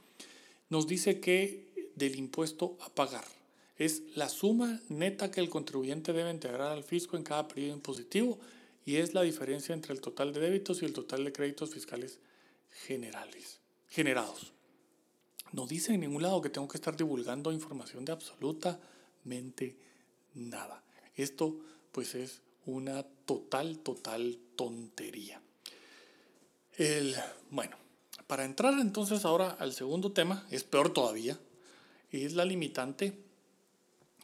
nos 0.69 0.87
dice 0.87 1.21
que 1.21 1.91
del 1.97 2.17
impuesto 2.17 2.76
a 2.81 2.88
pagar 2.88 3.25
es 3.79 4.02
la 4.14 4.29
suma 4.29 4.81
neta 4.88 5.31
que 5.31 5.41
el 5.41 5.49
contribuyente 5.49 6.12
debe 6.12 6.31
integrar 6.31 6.73
al 6.73 6.85
fisco 6.85 7.17
en 7.17 7.25
cada 7.25 7.49
periodo 7.49 7.75
impositivo 7.75 8.38
y 8.85 8.97
es 8.97 9.14
la 9.14 9.23
diferencia 9.23 9.75
entre 9.75 9.93
el 9.93 10.00
total 10.00 10.33
de 10.33 10.41
débitos 10.41 10.83
y 10.83 10.85
el 10.85 10.93
total 10.93 11.25
de 11.25 11.33
créditos 11.33 11.71
fiscales 11.71 12.19
generales, 12.71 13.61
generados. 13.88 14.52
No 15.52 15.66
dice 15.66 15.92
en 15.92 16.00
ningún 16.00 16.23
lado 16.23 16.40
que 16.40 16.49
tengo 16.49 16.68
que 16.68 16.78
estar 16.78 16.97
divulgando 16.97 17.52
información 17.52 18.04
de 18.04 18.12
absolutamente 18.12 19.76
nada. 20.35 20.82
Esto 21.14 21.56
pues 21.92 22.14
es 22.14 22.40
una 22.64 23.02
total, 23.02 23.78
total 23.78 24.38
tontería. 24.56 25.40
El, 26.78 27.14
bueno, 27.50 27.76
para 28.26 28.44
entrar 28.44 28.75
entonces 28.80 29.25
ahora 29.26 29.50
al 29.50 29.75
segundo 29.75 30.12
tema, 30.12 30.47
es 30.50 30.64
peor 30.64 30.92
todavía, 30.92 31.38
es 32.11 32.32
la 32.32 32.47
limitante 32.47 33.12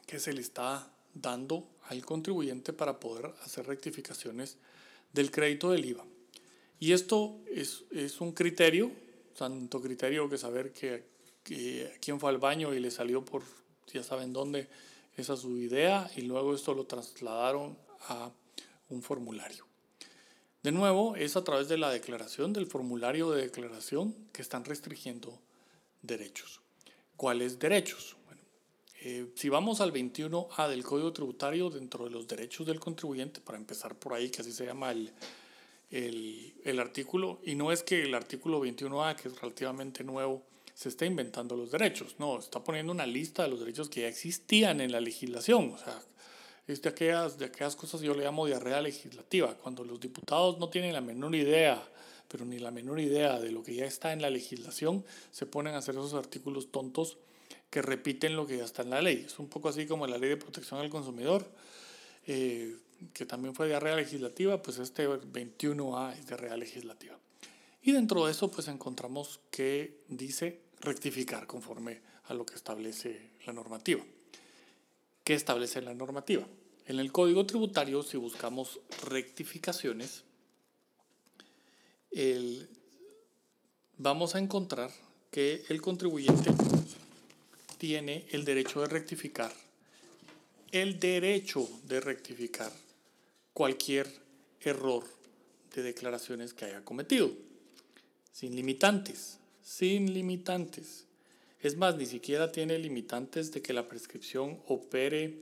que 0.06 0.18
se 0.18 0.32
le 0.32 0.40
está 0.40 0.90
dando 1.12 1.68
al 1.88 2.04
contribuyente 2.04 2.72
para 2.72 3.00
poder 3.00 3.34
hacer 3.42 3.66
rectificaciones 3.66 4.56
del 5.12 5.30
crédito 5.30 5.70
del 5.70 5.84
IVA. 5.84 6.06
Y 6.80 6.92
esto 6.92 7.38
es, 7.50 7.84
es 7.90 8.20
un 8.20 8.32
criterio, 8.32 8.90
tanto 9.36 9.80
criterio 9.82 10.28
que 10.30 10.38
saber 10.38 10.72
que, 10.72 11.04
que 11.48 11.96
quién 12.00 12.20
fue 12.20 12.30
al 12.30 12.38
baño 12.38 12.74
y 12.74 12.80
le 12.80 12.90
salió 12.90 13.24
por 13.24 13.42
ya 13.92 14.02
saben 14.02 14.34
dónde 14.34 14.68
esa 15.16 15.36
su 15.36 15.56
idea 15.58 16.10
y 16.14 16.22
luego 16.22 16.54
esto 16.54 16.74
lo 16.74 16.84
trasladaron 16.84 17.76
a 18.08 18.30
un 18.90 19.02
formulario. 19.02 19.66
De 20.62 20.72
nuevo, 20.72 21.16
es 21.16 21.36
a 21.36 21.44
través 21.44 21.68
de 21.68 21.78
la 21.78 21.90
declaración, 21.90 22.52
del 22.52 22.66
formulario 22.66 23.30
de 23.30 23.42
declaración, 23.42 24.14
que 24.32 24.42
están 24.42 24.64
restringiendo 24.64 25.38
derechos. 26.02 26.60
¿Cuáles 27.16 27.58
derechos? 27.58 28.16
Eh, 29.00 29.30
si 29.36 29.48
vamos 29.48 29.80
al 29.80 29.92
21A 29.92 30.68
del 30.68 30.82
Código 30.82 31.12
Tributario, 31.12 31.70
dentro 31.70 32.04
de 32.04 32.10
los 32.10 32.26
derechos 32.26 32.66
del 32.66 32.80
contribuyente, 32.80 33.40
para 33.40 33.56
empezar 33.56 33.94
por 33.94 34.12
ahí, 34.12 34.30
que 34.30 34.42
así 34.42 34.52
se 34.52 34.66
llama 34.66 34.90
el, 34.90 35.12
el, 35.90 36.54
el 36.64 36.80
artículo, 36.80 37.40
y 37.44 37.54
no 37.54 37.70
es 37.70 37.82
que 37.82 38.02
el 38.02 38.14
artículo 38.14 38.60
21A, 38.60 39.14
que 39.14 39.28
es 39.28 39.40
relativamente 39.40 40.02
nuevo, 40.02 40.42
se 40.78 40.90
esté 40.90 41.06
inventando 41.06 41.56
los 41.56 41.72
derechos, 41.72 42.14
no, 42.20 42.38
está 42.38 42.62
poniendo 42.62 42.92
una 42.92 43.04
lista 43.04 43.42
de 43.42 43.48
los 43.48 43.58
derechos 43.58 43.88
que 43.88 44.02
ya 44.02 44.06
existían 44.06 44.80
en 44.80 44.92
la 44.92 45.00
legislación, 45.00 45.72
o 45.74 45.78
sea, 45.78 46.00
es 46.68 46.82
de 46.82 46.90
aquellas, 46.90 47.36
de 47.36 47.46
aquellas 47.46 47.74
cosas 47.74 48.00
yo 48.00 48.14
le 48.14 48.22
llamo 48.22 48.46
diarrea 48.46 48.80
legislativa, 48.80 49.56
cuando 49.56 49.82
los 49.82 49.98
diputados 49.98 50.60
no 50.60 50.68
tienen 50.68 50.92
la 50.92 51.00
menor 51.00 51.34
idea, 51.34 51.82
pero 52.28 52.44
ni 52.44 52.60
la 52.60 52.70
menor 52.70 53.00
idea 53.00 53.40
de 53.40 53.50
lo 53.50 53.64
que 53.64 53.74
ya 53.74 53.86
está 53.86 54.12
en 54.12 54.22
la 54.22 54.30
legislación, 54.30 55.04
se 55.32 55.46
ponen 55.46 55.74
a 55.74 55.78
hacer 55.78 55.96
esos 55.96 56.14
artículos 56.14 56.70
tontos 56.70 57.18
que 57.70 57.82
repiten 57.82 58.36
lo 58.36 58.46
que 58.46 58.58
ya 58.58 58.64
está 58.64 58.82
en 58.82 58.90
la 58.90 59.02
ley. 59.02 59.24
Es 59.26 59.40
un 59.40 59.48
poco 59.48 59.70
así 59.70 59.84
como 59.84 60.06
la 60.06 60.16
ley 60.16 60.28
de 60.28 60.36
protección 60.36 60.78
al 60.78 60.90
consumidor, 60.90 61.44
eh, 62.28 62.76
que 63.12 63.26
también 63.26 63.52
fue 63.52 63.66
de 63.66 63.80
rea 63.80 63.96
legislativa, 63.96 64.62
pues 64.62 64.78
este 64.78 65.08
21A 65.08 66.16
es 66.16 66.28
de 66.28 66.36
rea 66.36 66.56
legislativa. 66.56 67.18
Y 67.82 67.90
dentro 67.90 68.26
de 68.26 68.30
eso 68.30 68.48
pues 68.48 68.68
encontramos 68.68 69.40
que 69.50 70.04
dice 70.06 70.67
rectificar 70.80 71.46
conforme 71.46 72.00
a 72.24 72.34
lo 72.34 72.44
que 72.44 72.54
establece 72.54 73.30
la 73.46 73.52
normativa. 73.52 74.04
¿Qué 75.24 75.34
establece 75.34 75.82
la 75.82 75.94
normativa? 75.94 76.46
En 76.86 76.98
el 77.00 77.12
Código 77.12 77.44
Tributario, 77.44 78.02
si 78.02 78.16
buscamos 78.16 78.80
rectificaciones, 79.04 80.24
vamos 83.98 84.34
a 84.34 84.38
encontrar 84.38 84.90
que 85.30 85.64
el 85.68 85.82
contribuyente 85.82 86.50
tiene 87.76 88.26
el 88.30 88.44
derecho 88.44 88.80
de 88.80 88.86
rectificar, 88.86 89.52
el 90.72 90.98
derecho 90.98 91.68
de 91.84 92.00
rectificar 92.00 92.72
cualquier 93.52 94.10
error 94.60 95.04
de 95.74 95.82
declaraciones 95.82 96.54
que 96.54 96.64
haya 96.64 96.84
cometido, 96.84 97.30
sin 98.32 98.56
limitantes, 98.56 99.38
sin 99.68 100.14
limitantes. 100.14 101.04
Es 101.60 101.76
más, 101.76 101.94
ni 101.96 102.06
siquiera 102.06 102.50
tiene 102.50 102.78
limitantes 102.78 103.52
de 103.52 103.60
que 103.60 103.74
la 103.74 103.86
prescripción 103.86 104.58
opere 104.66 105.40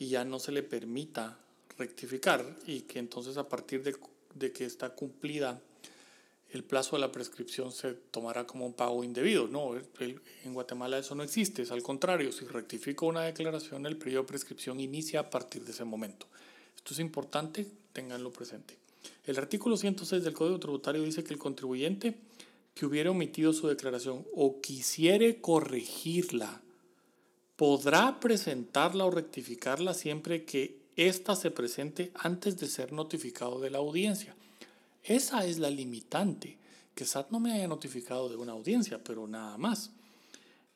y 0.00 0.08
ya 0.08 0.24
no 0.24 0.40
se 0.40 0.50
le 0.50 0.64
permita 0.64 1.38
rectificar 1.78 2.56
y 2.66 2.80
que 2.82 2.98
entonces 2.98 3.36
a 3.36 3.48
partir 3.48 3.84
de, 3.84 3.94
de 4.34 4.50
que 4.50 4.64
está 4.64 4.90
cumplida 4.90 5.60
el 6.50 6.64
plazo 6.64 6.96
de 6.96 7.00
la 7.00 7.12
prescripción 7.12 7.70
se 7.70 7.92
tomará 7.92 8.48
como 8.48 8.66
un 8.66 8.72
pago 8.72 9.04
indebido. 9.04 9.46
No, 9.46 9.76
en 9.76 10.52
Guatemala 10.52 10.98
eso 10.98 11.14
no 11.14 11.22
existe, 11.22 11.62
es 11.62 11.70
al 11.70 11.84
contrario, 11.84 12.32
si 12.32 12.46
rectifico 12.46 13.06
una 13.06 13.22
declaración, 13.22 13.86
el 13.86 13.96
periodo 13.96 14.22
de 14.22 14.28
prescripción 14.28 14.80
inicia 14.80 15.20
a 15.20 15.30
partir 15.30 15.64
de 15.64 15.70
ese 15.70 15.84
momento. 15.84 16.26
Esto 16.76 16.94
es 16.94 16.98
importante, 16.98 17.64
tenganlo 17.92 18.32
presente. 18.32 18.76
El 19.24 19.38
artículo 19.38 19.76
106 19.76 20.24
del 20.24 20.34
Código 20.34 20.58
Tributario 20.58 21.02
dice 21.02 21.22
que 21.22 21.32
el 21.32 21.38
contribuyente 21.38 22.16
que 22.76 22.84
hubiera 22.84 23.10
omitido 23.10 23.54
su 23.54 23.68
declaración 23.68 24.26
o 24.34 24.60
quisiere 24.60 25.40
corregirla, 25.40 26.60
podrá 27.56 28.20
presentarla 28.20 29.06
o 29.06 29.10
rectificarla 29.10 29.94
siempre 29.94 30.44
que 30.44 30.78
ésta 30.94 31.36
se 31.36 31.50
presente 31.50 32.12
antes 32.14 32.58
de 32.58 32.66
ser 32.66 32.92
notificado 32.92 33.60
de 33.60 33.70
la 33.70 33.78
audiencia. 33.78 34.36
Esa 35.04 35.46
es 35.46 35.58
la 35.58 35.70
limitante, 35.70 36.58
que 36.94 37.06
SAT 37.06 37.30
no 37.30 37.40
me 37.40 37.54
haya 37.54 37.66
notificado 37.66 38.28
de 38.28 38.36
una 38.36 38.52
audiencia, 38.52 39.02
pero 39.02 39.26
nada 39.26 39.56
más. 39.56 39.90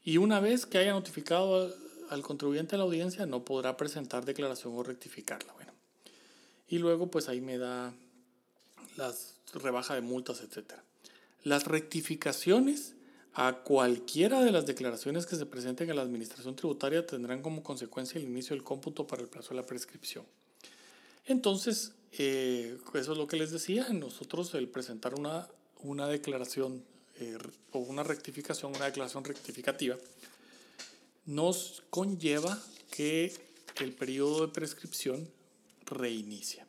Y 0.02 0.16
una 0.16 0.40
vez 0.40 0.64
que 0.64 0.78
haya 0.78 0.92
notificado 0.92 1.70
al 2.08 2.22
contribuyente 2.22 2.72
de 2.72 2.78
la 2.78 2.84
audiencia, 2.84 3.26
no 3.26 3.44
podrá 3.44 3.76
presentar 3.76 4.24
declaración 4.24 4.72
o 4.74 4.82
rectificarla. 4.82 5.52
Bueno. 5.52 5.72
Y 6.66 6.78
luego, 6.78 7.10
pues 7.10 7.28
ahí 7.28 7.42
me 7.42 7.58
da 7.58 7.92
las 8.96 9.34
rebaja 9.52 9.94
de 9.94 10.00
multas, 10.00 10.40
etc. 10.40 10.80
Las 11.42 11.66
rectificaciones 11.66 12.94
a 13.32 13.62
cualquiera 13.62 14.42
de 14.42 14.50
las 14.50 14.66
declaraciones 14.66 15.26
que 15.26 15.36
se 15.36 15.46
presenten 15.46 15.90
a 15.90 15.94
la 15.94 16.02
administración 16.02 16.56
tributaria 16.56 17.06
tendrán 17.06 17.42
como 17.42 17.62
consecuencia 17.62 18.18
el 18.18 18.26
inicio 18.26 18.56
del 18.56 18.64
cómputo 18.64 19.06
para 19.06 19.22
el 19.22 19.28
plazo 19.28 19.50
de 19.50 19.56
la 19.56 19.66
prescripción. 19.66 20.24
Entonces, 21.26 21.92
eh, 22.12 22.76
eso 22.94 23.12
es 23.12 23.18
lo 23.18 23.26
que 23.26 23.36
les 23.36 23.52
decía, 23.52 23.88
nosotros 23.90 24.52
el 24.54 24.68
presentar 24.68 25.14
una 25.14 25.48
una 25.82 26.06
declaración 26.06 26.84
eh, 27.18 27.38
o 27.72 27.78
una 27.78 28.02
rectificación, 28.02 28.74
una 28.74 28.86
declaración 28.86 29.24
rectificativa, 29.24 29.96
nos 31.26 31.82
conlleva 31.90 32.60
que 32.90 33.32
el 33.80 33.92
periodo 33.92 34.46
de 34.46 34.52
prescripción 34.52 35.28
reinicia. 35.86 36.66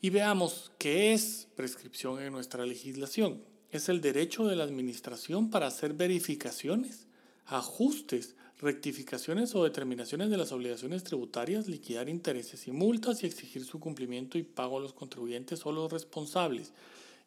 Y 0.00 0.10
veamos 0.10 0.70
qué 0.78 1.14
es 1.14 1.48
prescripción 1.56 2.22
en 2.22 2.32
nuestra 2.32 2.66
legislación. 2.66 3.42
Es 3.74 3.88
el 3.88 4.00
derecho 4.00 4.46
de 4.46 4.54
la 4.54 4.62
administración 4.62 5.50
para 5.50 5.66
hacer 5.66 5.94
verificaciones, 5.94 7.08
ajustes, 7.46 8.36
rectificaciones 8.60 9.52
o 9.56 9.64
determinaciones 9.64 10.30
de 10.30 10.36
las 10.36 10.52
obligaciones 10.52 11.02
tributarias, 11.02 11.66
liquidar 11.66 12.08
intereses 12.08 12.68
y 12.68 12.70
multas 12.70 13.24
y 13.24 13.26
exigir 13.26 13.64
su 13.64 13.80
cumplimiento 13.80 14.38
y 14.38 14.44
pago 14.44 14.78
a 14.78 14.80
los 14.80 14.92
contribuyentes 14.92 15.66
o 15.66 15.72
los 15.72 15.90
responsables, 15.90 16.72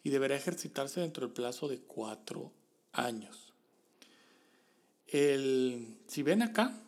y 0.02 0.08
deberá 0.08 0.36
ejercitarse 0.36 1.02
dentro 1.02 1.26
del 1.26 1.34
plazo 1.34 1.68
de 1.68 1.80
cuatro 1.80 2.50
años. 2.92 3.52
El, 5.06 5.98
si 6.06 6.22
ven 6.22 6.40
acá, 6.40 6.80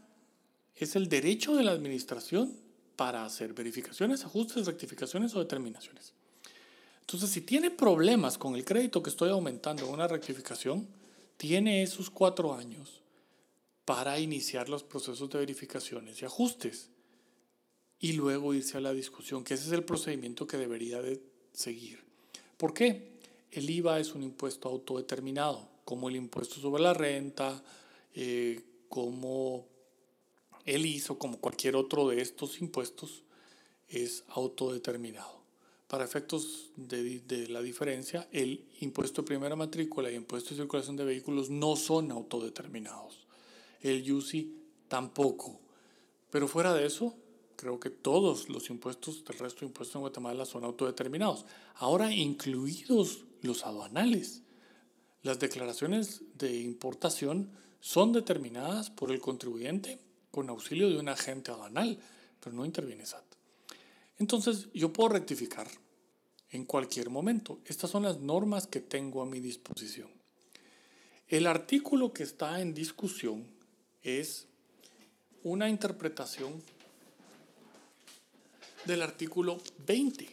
es 0.74 0.96
el 0.96 1.10
derecho 1.10 1.54
de 1.54 1.64
la 1.64 1.72
administración 1.72 2.56
para 2.96 3.26
hacer 3.26 3.52
verificaciones, 3.52 4.24
ajustes, 4.24 4.64
rectificaciones 4.64 5.34
o 5.34 5.38
determinaciones. 5.38 6.14
Entonces, 7.10 7.30
si 7.30 7.40
tiene 7.40 7.72
problemas 7.72 8.38
con 8.38 8.54
el 8.54 8.64
crédito 8.64 9.02
que 9.02 9.10
estoy 9.10 9.30
aumentando 9.30 9.84
en 9.84 9.92
una 9.92 10.06
rectificación, 10.06 10.86
tiene 11.36 11.82
esos 11.82 12.08
cuatro 12.08 12.54
años 12.54 13.02
para 13.84 14.20
iniciar 14.20 14.68
los 14.68 14.84
procesos 14.84 15.28
de 15.28 15.40
verificaciones 15.40 16.22
y 16.22 16.24
ajustes 16.24 16.88
y 17.98 18.12
luego 18.12 18.54
irse 18.54 18.78
a 18.78 18.80
la 18.80 18.92
discusión, 18.92 19.42
que 19.42 19.54
ese 19.54 19.66
es 19.66 19.72
el 19.72 19.82
procedimiento 19.82 20.46
que 20.46 20.56
debería 20.56 21.02
de 21.02 21.20
seguir. 21.52 21.98
¿Por 22.56 22.72
qué? 22.72 23.18
El 23.50 23.68
IVA 23.68 23.98
es 23.98 24.14
un 24.14 24.22
impuesto 24.22 24.68
autodeterminado, 24.68 25.68
como 25.84 26.10
el 26.10 26.14
impuesto 26.14 26.60
sobre 26.60 26.84
la 26.84 26.94
renta, 26.94 27.60
eh, 28.14 28.62
como 28.88 29.66
el 30.64 30.86
ISO, 30.86 31.18
como 31.18 31.40
cualquier 31.40 31.74
otro 31.74 32.06
de 32.06 32.20
estos 32.20 32.60
impuestos, 32.60 33.24
es 33.88 34.22
autodeterminado. 34.28 35.39
Para 35.90 36.04
efectos 36.04 36.70
de, 36.76 37.20
de, 37.20 37.48
la 37.48 37.60
diferencia, 37.60 38.28
el 38.30 38.64
impuesto 38.80 39.22
de 39.22 39.26
primera 39.26 39.56
matrícula 39.56 40.08
y 40.08 40.14
el 40.14 40.20
impuesto 40.20 40.50
de 40.50 40.60
circulación 40.62 40.96
de 40.96 41.04
vehículos 41.04 41.50
no 41.50 41.74
son 41.74 42.12
autodeterminados 42.12 43.26
el 43.82 44.10
UCI 44.10 44.54
tampoco. 44.88 45.60
Pero 46.30 46.48
fuera 46.48 46.74
de 46.74 46.86
eso, 46.86 47.14
creo 47.56 47.80
que 47.80 47.90
todos 47.90 48.48
los 48.48 48.70
impuestos 48.70 49.24
del 49.24 49.38
resto 49.38 49.60
de 49.60 49.66
impuestos 49.66 49.96
en 49.96 50.02
Guatemala 50.02 50.44
son 50.44 50.64
autodeterminados. 50.64 51.44
Ahora 51.76 52.12
incluidos 52.12 53.24
los 53.42 53.64
aduanales. 53.64 54.42
Las 55.22 55.38
declaraciones 55.38 56.22
de 56.34 56.60
importación 56.60 57.50
son 57.80 58.12
determinadas 58.12 58.90
por 58.90 59.10
el 59.10 59.20
contribuyente 59.20 59.98
con 60.30 60.48
auxilio 60.48 60.88
de 60.88 60.98
un 60.98 61.08
agente 61.08 61.50
aduanal, 61.50 61.98
pero 62.38 62.54
no 62.54 62.64
interviene 62.64 63.04
SAT. 63.04 63.24
Entonces 64.18 64.68
yo 64.72 64.92
puedo 64.92 65.10
rectificar 65.10 65.68
en 66.52 66.64
cualquier 66.64 67.10
momento. 67.10 67.58
Estas 67.66 67.90
son 67.90 68.04
las 68.04 68.18
normas 68.18 68.66
que 68.66 68.80
tengo 68.80 69.22
a 69.22 69.26
mi 69.26 69.40
disposición. 69.40 70.08
El 71.28 71.46
artículo 71.46 72.12
que 72.12 72.24
está 72.24 72.60
en 72.60 72.74
discusión 72.74 73.46
es 74.02 74.46
una 75.44 75.68
interpretación 75.68 76.62
del 78.84 79.02
artículo 79.02 79.60
20. 79.86 80.28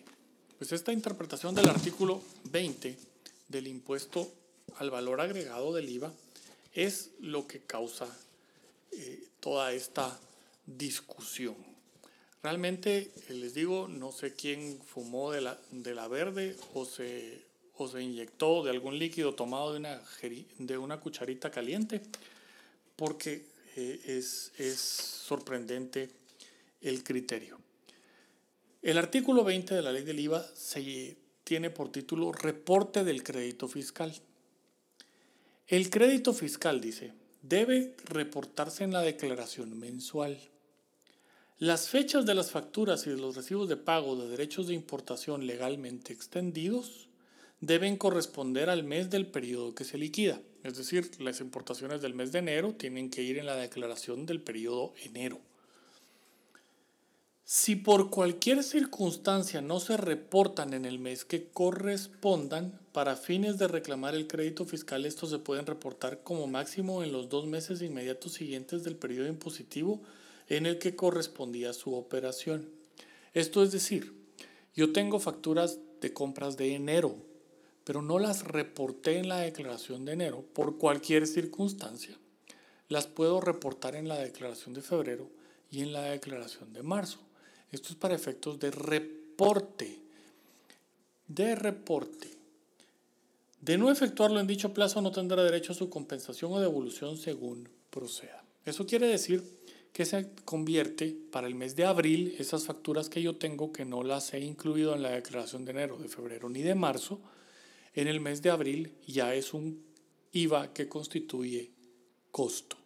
Pues 0.57 0.71
esta 0.71 0.91
interpretación 0.91 1.53
del 1.53 1.69
artículo 1.69 2.21
20 2.45 2.97
del 3.47 3.67
impuesto 3.67 4.31
al 4.77 4.89
valor 4.89 5.21
agregado 5.21 5.73
del 5.73 5.89
IVA 5.89 6.11
es 6.73 7.11
lo 7.19 7.47
que 7.47 7.59
causa 7.61 8.07
eh, 8.91 9.27
toda 9.39 9.73
esta 9.73 10.19
discusión. 10.65 11.76
Realmente, 12.43 13.11
eh, 13.29 13.33
les 13.33 13.53
digo, 13.53 13.87
no 13.87 14.11
sé 14.11 14.33
quién 14.33 14.79
fumó 14.85 15.31
de 15.31 15.41
la, 15.41 15.59
de 15.71 15.95
la 15.95 16.07
verde 16.07 16.55
o 16.73 16.85
se, 16.85 17.41
o 17.75 17.87
se 17.87 18.01
inyectó 18.01 18.63
de 18.63 18.71
algún 18.71 18.97
líquido 18.99 19.33
tomado 19.33 19.73
de 19.73 19.79
una, 19.79 20.01
de 20.59 20.77
una 20.77 20.99
cucharita 20.99 21.51
caliente, 21.51 22.01
porque 22.95 23.45
eh, 23.75 24.01
es, 24.05 24.51
es 24.57 24.79
sorprendente 24.79 26.09
el 26.81 27.03
criterio. 27.03 27.59
El 28.81 28.97
artículo 28.97 29.43
20 29.43 29.75
de 29.75 29.81
la 29.81 29.91
ley 29.91 30.03
del 30.03 30.19
IVA 30.19 30.45
se 30.55 31.17
tiene 31.43 31.69
por 31.69 31.91
título 31.91 32.31
Reporte 32.31 33.03
del 33.03 33.23
crédito 33.23 33.67
fiscal. 33.67 34.13
El 35.67 35.89
crédito 35.89 36.33
fiscal, 36.33 36.79
dice, 36.79 37.13
debe 37.41 37.95
reportarse 38.05 38.83
en 38.83 38.93
la 38.93 39.01
declaración 39.01 39.77
mensual. 39.77 40.39
Las 41.59 41.89
fechas 41.89 42.27
de 42.27 42.35
las 42.35 42.51
facturas 42.51 43.07
y 43.07 43.09
de 43.09 43.17
los 43.17 43.35
recibos 43.35 43.67
de 43.67 43.77
pago 43.77 44.15
de 44.15 44.27
derechos 44.27 44.67
de 44.67 44.75
importación 44.75 45.47
legalmente 45.47 46.13
extendidos 46.13 47.09
deben 47.61 47.97
corresponder 47.97 48.69
al 48.69 48.83
mes 48.83 49.09
del 49.09 49.25
periodo 49.25 49.73
que 49.73 49.83
se 49.83 49.97
liquida. 49.97 50.39
Es 50.63 50.77
decir, 50.77 51.09
las 51.19 51.41
importaciones 51.41 51.99
del 52.03 52.13
mes 52.13 52.31
de 52.31 52.39
enero 52.39 52.75
tienen 52.75 53.09
que 53.09 53.23
ir 53.23 53.39
en 53.39 53.47
la 53.47 53.55
declaración 53.55 54.27
del 54.27 54.39
periodo 54.39 54.93
enero. 55.03 55.39
Si 57.43 57.75
por 57.75 58.11
cualquier 58.11 58.61
circunstancia 58.61 59.59
no 59.59 59.79
se 59.79 59.97
reportan 59.97 60.75
en 60.75 60.85
el 60.85 60.99
mes 60.99 61.25
que 61.25 61.47
correspondan, 61.47 62.79
para 62.91 63.15
fines 63.15 63.57
de 63.57 63.67
reclamar 63.67 64.13
el 64.13 64.27
crédito 64.27 64.65
fiscal, 64.65 65.07
estos 65.07 65.31
se 65.31 65.39
pueden 65.39 65.65
reportar 65.65 66.21
como 66.21 66.45
máximo 66.45 67.03
en 67.03 67.11
los 67.11 67.29
dos 67.29 67.47
meses 67.47 67.81
inmediatos 67.81 68.33
siguientes 68.33 68.83
del 68.83 68.95
periodo 68.95 69.27
impositivo 69.27 70.03
en 70.47 70.65
el 70.65 70.79
que 70.79 70.95
correspondía 70.95 71.73
su 71.73 71.93
operación. 71.95 72.69
Esto 73.33 73.63
es 73.63 73.71
decir, 73.71 74.13
yo 74.75 74.93
tengo 74.93 75.19
facturas 75.19 75.79
de 76.01 76.13
compras 76.13 76.57
de 76.57 76.75
enero 76.75 77.27
pero 77.87 78.01
no 78.01 78.19
las 78.19 78.43
reporté 78.43 79.17
en 79.17 79.29
la 79.29 79.37
declaración 79.37 80.03
de 80.03 80.11
enero 80.11 80.43
por 80.53 80.77
cualquier 80.77 81.25
circunstancia, 81.25 82.17
las 82.89 83.07
puedo 83.07 83.39
reportar 83.39 83.95
en 83.95 84.09
la 84.09 84.17
declaración 84.17 84.73
de 84.73 84.81
febrero 84.81 85.29
y 85.71 85.83
en 85.83 85.93
la 85.93 86.01
declaración 86.01 86.73
de 86.73 86.83
marzo. 86.83 87.19
Esto 87.71 87.87
es 87.87 87.95
para 87.95 88.13
efectos 88.13 88.59
de 88.59 88.71
reporte. 88.71 90.01
De 91.29 91.55
reporte. 91.55 92.27
De 93.61 93.77
no 93.77 93.89
efectuarlo 93.89 94.41
en 94.41 94.47
dicho 94.47 94.73
plazo 94.73 94.99
no 94.99 95.13
tendrá 95.13 95.41
derecho 95.41 95.71
a 95.71 95.75
su 95.75 95.89
compensación 95.89 96.51
o 96.51 96.59
devolución 96.59 97.17
según 97.17 97.69
proceda. 97.89 98.43
Eso 98.65 98.85
quiere 98.85 99.07
decir 99.07 99.45
que 99.97 100.05
se 100.05 100.29
convierte 100.45 101.17
para 101.31 101.47
el 101.47 101.55
mes 101.55 101.75
de 101.75 101.83
abril 101.83 102.35
esas 102.37 102.65
facturas 102.65 103.09
que 103.09 103.23
yo 103.23 103.37
tengo 103.37 103.71
que 103.71 103.83
no 103.83 104.03
las 104.03 104.31
he 104.35 104.39
incluido 104.39 104.93
en 104.93 105.01
la 105.01 105.09
declaración 105.09 105.65
de 105.65 105.71
enero, 105.71 105.97
de 105.97 106.07
febrero 106.07 106.49
ni 106.49 106.61
de 106.61 106.75
marzo, 106.75 107.19
en 107.95 108.07
el 108.07 108.19
mes 108.19 108.43
de 108.43 108.51
abril 108.51 108.93
ya 109.07 109.33
es 109.33 109.55
un 109.55 109.83
IVA 110.33 110.71
que 110.71 110.87
constituye 110.87 111.71
costo. 112.29 112.77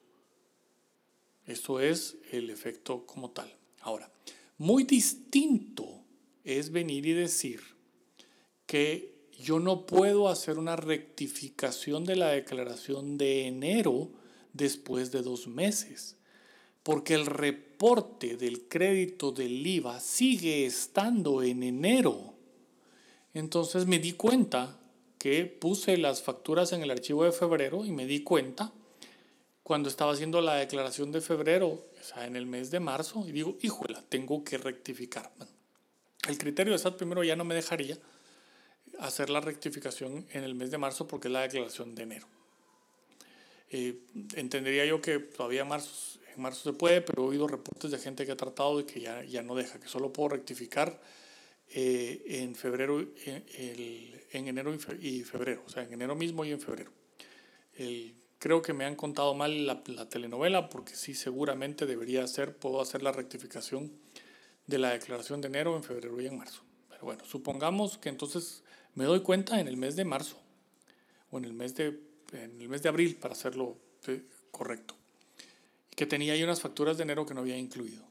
Eso 1.46 1.82
es 1.82 2.16
el 2.32 2.50
efecto 2.50 3.06
como 3.06 3.32
tal. 3.32 3.54
Ahora, 3.82 4.10
muy 4.58 4.86
distinto 4.86 6.06
es 6.46 6.72
venir 6.72 7.06
y 7.06 7.12
decir 7.12 7.60
que 8.66 9.28
yo 9.38 9.60
no 9.60 9.86
puedo 9.86 10.30
hacer 10.30 10.58
una 10.58 10.78
rectificación 10.78 12.06
de 12.06 12.16
la 12.16 12.30
declaración 12.30 13.18
de 13.18 13.48
enero 13.48 14.14
después 14.54 15.12
de 15.12 15.24
dos 15.24 15.50
meses, 15.50 16.16
porque 16.84 17.14
el 17.14 17.26
reporte 17.26 18.38
del 18.38 18.68
crédito 18.68 19.32
del 19.32 19.66
IVA 19.66 20.00
sigue 20.00 20.66
estando 20.66 21.44
en 21.44 21.64
enero. 21.64 22.34
Entonces 23.34 23.86
me 23.86 24.00
di 24.00 24.14
cuenta 24.14 24.78
que 25.18 25.46
puse 25.46 25.98
las 25.98 26.24
facturas 26.24 26.74
en 26.74 26.82
el 26.82 26.92
archivo 26.92 27.24
de 27.24 27.32
febrero 27.32 27.86
y 27.86 27.92
me 27.92 28.06
di 28.06 28.24
cuenta 28.24 28.74
cuando 29.64 29.90
estaba 29.90 30.14
haciendo 30.14 30.42
la 30.42 30.56
declaración 30.56 31.12
de 31.12 31.22
febrero, 31.22 31.68
o 31.68 32.04
sea, 32.04 32.26
en 32.26 32.36
el 32.36 32.46
mes 32.46 32.72
de 32.72 32.80
marzo, 32.80 33.24
y 33.28 33.32
digo, 33.32 33.58
híjola, 33.62 34.04
tengo 34.10 34.44
que 34.44 34.58
rectificar. 34.58 35.32
el 36.28 36.38
criterio 36.38 36.74
de 36.74 36.80
SAT 36.80 36.98
primero 36.98 37.24
ya 37.24 37.36
no 37.36 37.46
me 37.46 37.56
dejaría 37.56 37.98
hacer 39.00 39.30
la 39.30 39.40
rectificación 39.40 40.26
en 40.32 40.44
el 40.44 40.56
mes 40.56 40.72
de 40.72 40.78
marzo 40.78 41.08
porque 41.08 41.28
es 41.28 41.32
la 41.32 41.42
declaración 41.42 41.96
de 41.96 42.04
enero. 42.04 42.28
Eh, 43.70 43.98
entendería 44.36 44.86
yo 44.86 45.02
que 45.02 45.20
todavía 45.20 45.64
marzo, 45.64 46.20
en 46.36 46.42
marzo 46.42 46.72
se 46.72 46.78
puede, 46.78 47.02
pero 47.02 47.24
he 47.24 47.28
oído 47.28 47.48
reportes 47.48 47.92
de 47.92 47.98
gente 47.98 48.26
que 48.26 48.32
ha 48.32 48.38
tratado 48.38 48.78
de 48.78 48.86
que 48.86 49.02
ya, 49.02 49.24
ya 49.24 49.44
no 49.44 49.56
deja, 49.56 49.80
que 49.80 49.88
solo 49.88 50.12
puedo 50.14 50.30
rectificar 50.30 51.02
eh, 51.70 52.24
en 52.26 52.56
febrero, 52.56 53.00
en, 53.00 53.46
en, 54.32 54.48
enero 54.48 54.76
y 55.00 55.24
febrero, 55.24 55.64
o 55.66 55.70
sea, 55.70 55.84
en 55.84 55.94
enero 55.94 56.16
mismo 56.16 56.44
y 56.46 56.52
en 56.52 56.60
febrero. 56.60 56.92
El, 57.76 58.16
creo 58.42 58.62
que 58.62 58.74
me 58.74 58.86
han 58.86 58.96
contado 58.96 59.36
mal 59.36 59.68
la, 59.68 59.84
la, 59.86 60.10
telenovela 60.10 60.68
porque 60.68 60.96
sí, 60.96 61.14
seguramente 61.14 61.86
debería 61.86 62.24
hacer, 62.24 62.58
puedo 62.58 62.82
hacer 62.82 63.04
la 63.04 63.12
rectificación 63.12 63.92
de 64.66 64.80
la 64.80 64.90
declaración 64.90 65.42
de 65.42 65.48
enero 65.48 65.76
en 65.76 65.84
febrero 65.84 66.20
y 66.20 66.26
en 66.26 66.38
marzo. 66.38 66.64
Pero 66.90 67.04
bueno, 67.04 67.24
supongamos 67.24 68.00
que 68.00 68.10
entonces 68.10 68.64
me 68.96 69.06
doy 69.06 69.22
cuenta 69.22 69.60
en 69.60 69.68
el 69.68 69.78
mes 69.78 69.96
de 69.96 70.06
marzo 70.06 70.42
o 71.30 71.38
en 71.38 71.46
el 71.46 71.54
mes 71.54 71.76
de, 71.76 72.00
en 72.34 72.60
el 72.60 72.68
mes 72.68 72.82
de 72.82 72.90
abril, 72.90 73.16
para 73.18 73.34
hacerlo 73.34 73.78
eh, 74.08 74.24
correcto, 74.50 74.96
que 76.02 76.08
tenía 76.08 76.34
ahí 76.34 76.42
unas 76.42 76.62
facturas 76.62 76.98
de 76.98 77.04
enero 77.04 77.28
que 77.28 77.36
no 77.36 77.42
había 77.42 77.60
incluido. 77.60 78.04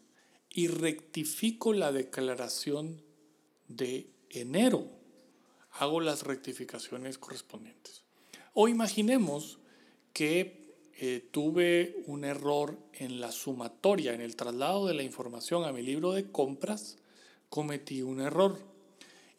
Y 0.48 0.68
rectifico 0.68 1.72
la 1.72 1.90
declaración 1.90 3.02
de 3.66 4.08
enero. 4.28 4.86
Hago 5.72 6.00
las 6.00 6.22
rectificaciones 6.22 7.18
correspondientes. 7.18 8.04
O 8.54 8.68
imaginemos 8.68 9.58
que 10.12 10.72
eh, 11.00 11.28
tuve 11.32 12.04
un 12.06 12.22
error 12.22 12.78
en 12.92 13.20
la 13.20 13.32
sumatoria, 13.32 14.14
en 14.14 14.20
el 14.20 14.36
traslado 14.36 14.86
de 14.86 14.94
la 14.94 15.02
información 15.02 15.64
a 15.64 15.72
mi 15.72 15.82
libro 15.82 16.12
de 16.12 16.30
compras, 16.30 16.96
cometí 17.48 18.02
un 18.02 18.20
error. 18.20 18.56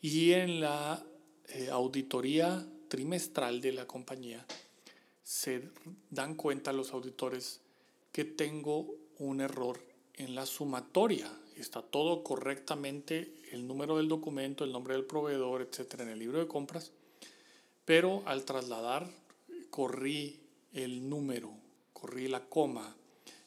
Y 0.02 0.34
en 0.34 0.60
la 0.60 1.06
eh, 1.48 1.70
auditoría 1.72 2.68
trimestral 2.90 3.62
de 3.62 3.72
la 3.72 3.88
compañía 3.88 4.46
se 5.24 5.70
dan 6.10 6.36
cuenta 6.36 6.74
los 6.74 6.92
auditores 6.92 7.62
que 8.12 8.26
tengo 8.26 8.95
un 9.19 9.41
error 9.41 9.80
en 10.15 10.36
la 10.36 10.45
sumatoria. 10.45 11.32
Está 11.56 11.82
todo 11.82 12.24
correctamente, 12.24 13.34
el 13.52 13.67
número 13.67 13.97
del 13.97 14.08
documento, 14.08 14.63
el 14.63 14.71
nombre 14.71 14.95
del 14.95 15.06
proveedor, 15.06 15.62
etcétera, 15.62 16.04
en 16.04 16.10
el 16.10 16.19
libro 16.19 16.39
de 16.39 16.47
compras, 16.47 16.91
pero 17.86 18.24
al 18.26 18.45
trasladar 18.45 19.10
corrí 19.69 20.39
el 20.74 21.10
número, 21.10 21.52
corrí 21.93 22.28
la 22.28 22.47
coma 22.47 22.95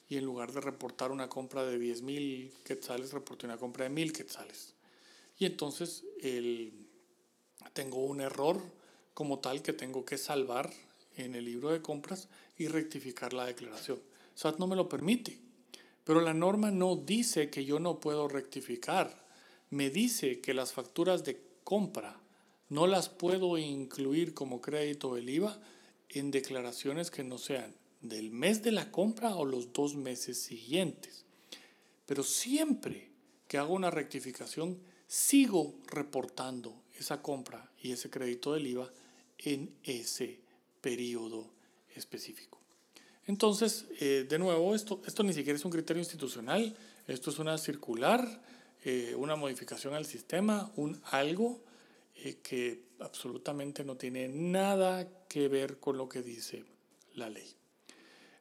y 0.09 0.16
en 0.16 0.24
lugar 0.24 0.53
de 0.53 0.61
reportar 0.61 1.11
una 1.11 1.29
compra 1.29 1.64
de 1.64 1.79
10 1.79 2.03
mil 2.03 2.53
quetzales, 2.64 3.12
reporté 3.12 3.46
una 3.46 3.57
compra 3.57 3.85
de 3.85 3.90
mil 3.90 4.12
quetzales. 4.12 4.74
Y 5.38 5.46
entonces 5.46 6.05
el, 6.20 6.72
tengo 7.72 8.05
un 8.05 8.20
error 8.20 8.61
como 9.14 9.38
tal 9.38 9.62
que 9.62 9.72
tengo 9.72 10.05
que 10.05 10.18
salvar 10.18 10.72
en 11.16 11.35
el 11.35 11.44
libro 11.44 11.70
de 11.70 11.81
compras 11.81 12.29
y 12.59 12.68
rectificar 12.68 13.33
la 13.33 13.46
declaración. 13.46 13.98
SAT 14.35 14.59
no 14.59 14.66
me 14.66 14.77
lo 14.77 14.88
permite, 14.88 15.38
pero 16.05 16.20
la 16.20 16.35
norma 16.35 16.70
no 16.70 16.97
dice 16.97 17.51
que 17.51 17.64
yo 17.64 17.79
no 17.79 18.01
puedo 18.01 18.29
rectificar. 18.29 19.25
Me 19.70 19.90
dice 19.90 20.40
que 20.40 20.55
las 20.55 20.73
facturas 20.73 21.25
de 21.25 21.40
compra 21.64 22.20
no 22.68 22.87
las 22.87 23.09
puedo 23.09 23.57
incluir 23.59 24.35
como 24.35 24.61
crédito 24.61 25.14
del 25.14 25.31
IVA 25.31 25.61
en 26.11 26.31
declaraciones 26.31 27.11
que 27.11 27.25
no 27.25 27.38
sean 27.38 27.75
del 28.01 28.31
mes 28.31 28.62
de 28.62 28.73
la 28.73 28.90
compra 28.90 29.35
o 29.35 29.44
los 29.44 29.73
dos 29.73 29.97
meses 29.97 30.38
siguientes. 30.38 31.25
Pero 32.07 32.23
siempre 32.23 33.11
que 33.49 33.59
hago 33.59 33.75
una 33.75 33.90
rectificación, 33.90 34.79
sigo 35.07 35.75
reportando 35.87 36.83
esa 36.99 37.23
compra 37.23 37.70
y 37.81 37.92
ese 37.92 38.11
crédito 38.11 38.53
del 38.53 38.66
IVA 38.66 38.92
en 39.38 39.75
ese 39.83 40.40
periodo 40.81 41.51
específico. 41.94 42.63
Entonces, 43.27 43.87
eh, 44.01 44.27
de 44.29 44.39
nuevo, 44.39 44.75
esto, 44.75 45.01
esto 45.07 45.23
ni 45.23 45.33
siquiera 45.33 45.57
es 45.57 45.65
un 45.65 45.71
criterio 45.71 46.01
institucional, 46.01 46.77
esto 47.07 47.31
es 47.31 47.39
una 47.39 47.57
circular, 47.57 48.43
eh, 48.85 49.15
una 49.17 49.35
modificación 49.35 49.95
al 49.95 50.05
sistema, 50.05 50.71
un 50.77 51.01
algo 51.05 51.61
eh, 52.17 52.39
que 52.43 52.83
absolutamente 53.01 53.83
no 53.83 53.97
tiene 53.97 54.29
nada 54.29 55.09
que 55.29 55.49
ver 55.49 55.79
con 55.79 55.97
lo 55.97 56.09
que 56.09 56.23
dice 56.23 56.65
la 57.15 57.31
ley. 57.31 57.55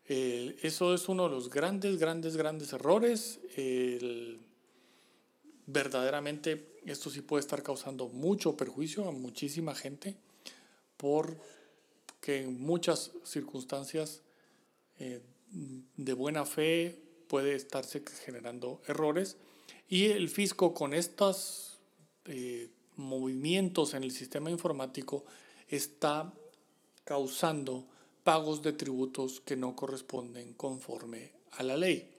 eso 0.06 0.93
es 0.93 1.08
uno 1.08 1.24
de 1.24 1.30
los 1.30 1.50
grandes, 1.50 1.98
grandes, 1.98 2.36
grandes 2.36 2.74
errores. 2.74 3.39
verdaderamente 5.65 6.74
esto 6.86 7.10
sí 7.10 7.22
puede 7.22 7.39
estar 7.39 7.63
causando 7.63 8.10
mucho 8.10 8.58
perjuicio 8.58 9.08
a 9.08 9.12
muchísima 9.12 9.74
gente 9.74 10.17
porque 10.98 12.43
en 12.43 12.62
muchas 12.62 13.12
circunstancias 13.24 14.22
eh, 14.99 15.21
de 15.97 16.13
buena 16.13 16.45
fe 16.45 16.99
puede 17.27 17.56
estarse 17.56 18.03
generando 18.25 18.82
errores 18.88 19.38
y 19.88 20.06
el 20.06 20.29
fisco 20.29 20.73
con 20.73 20.93
estos 20.93 21.79
eh, 22.25 22.69
movimientos 22.95 23.93
en 23.93 24.03
el 24.03 24.12
sistema 24.12 24.49
informático 24.49 25.25
está 25.67 26.34
causando 27.03 27.88
pagos 28.23 28.62
de 28.62 28.73
tributos 28.73 29.41
que 29.41 29.56
no 29.56 29.75
corresponden 29.75 30.53
conforme 30.53 31.34
a 31.51 31.63
la 31.63 31.77
ley, 31.77 32.10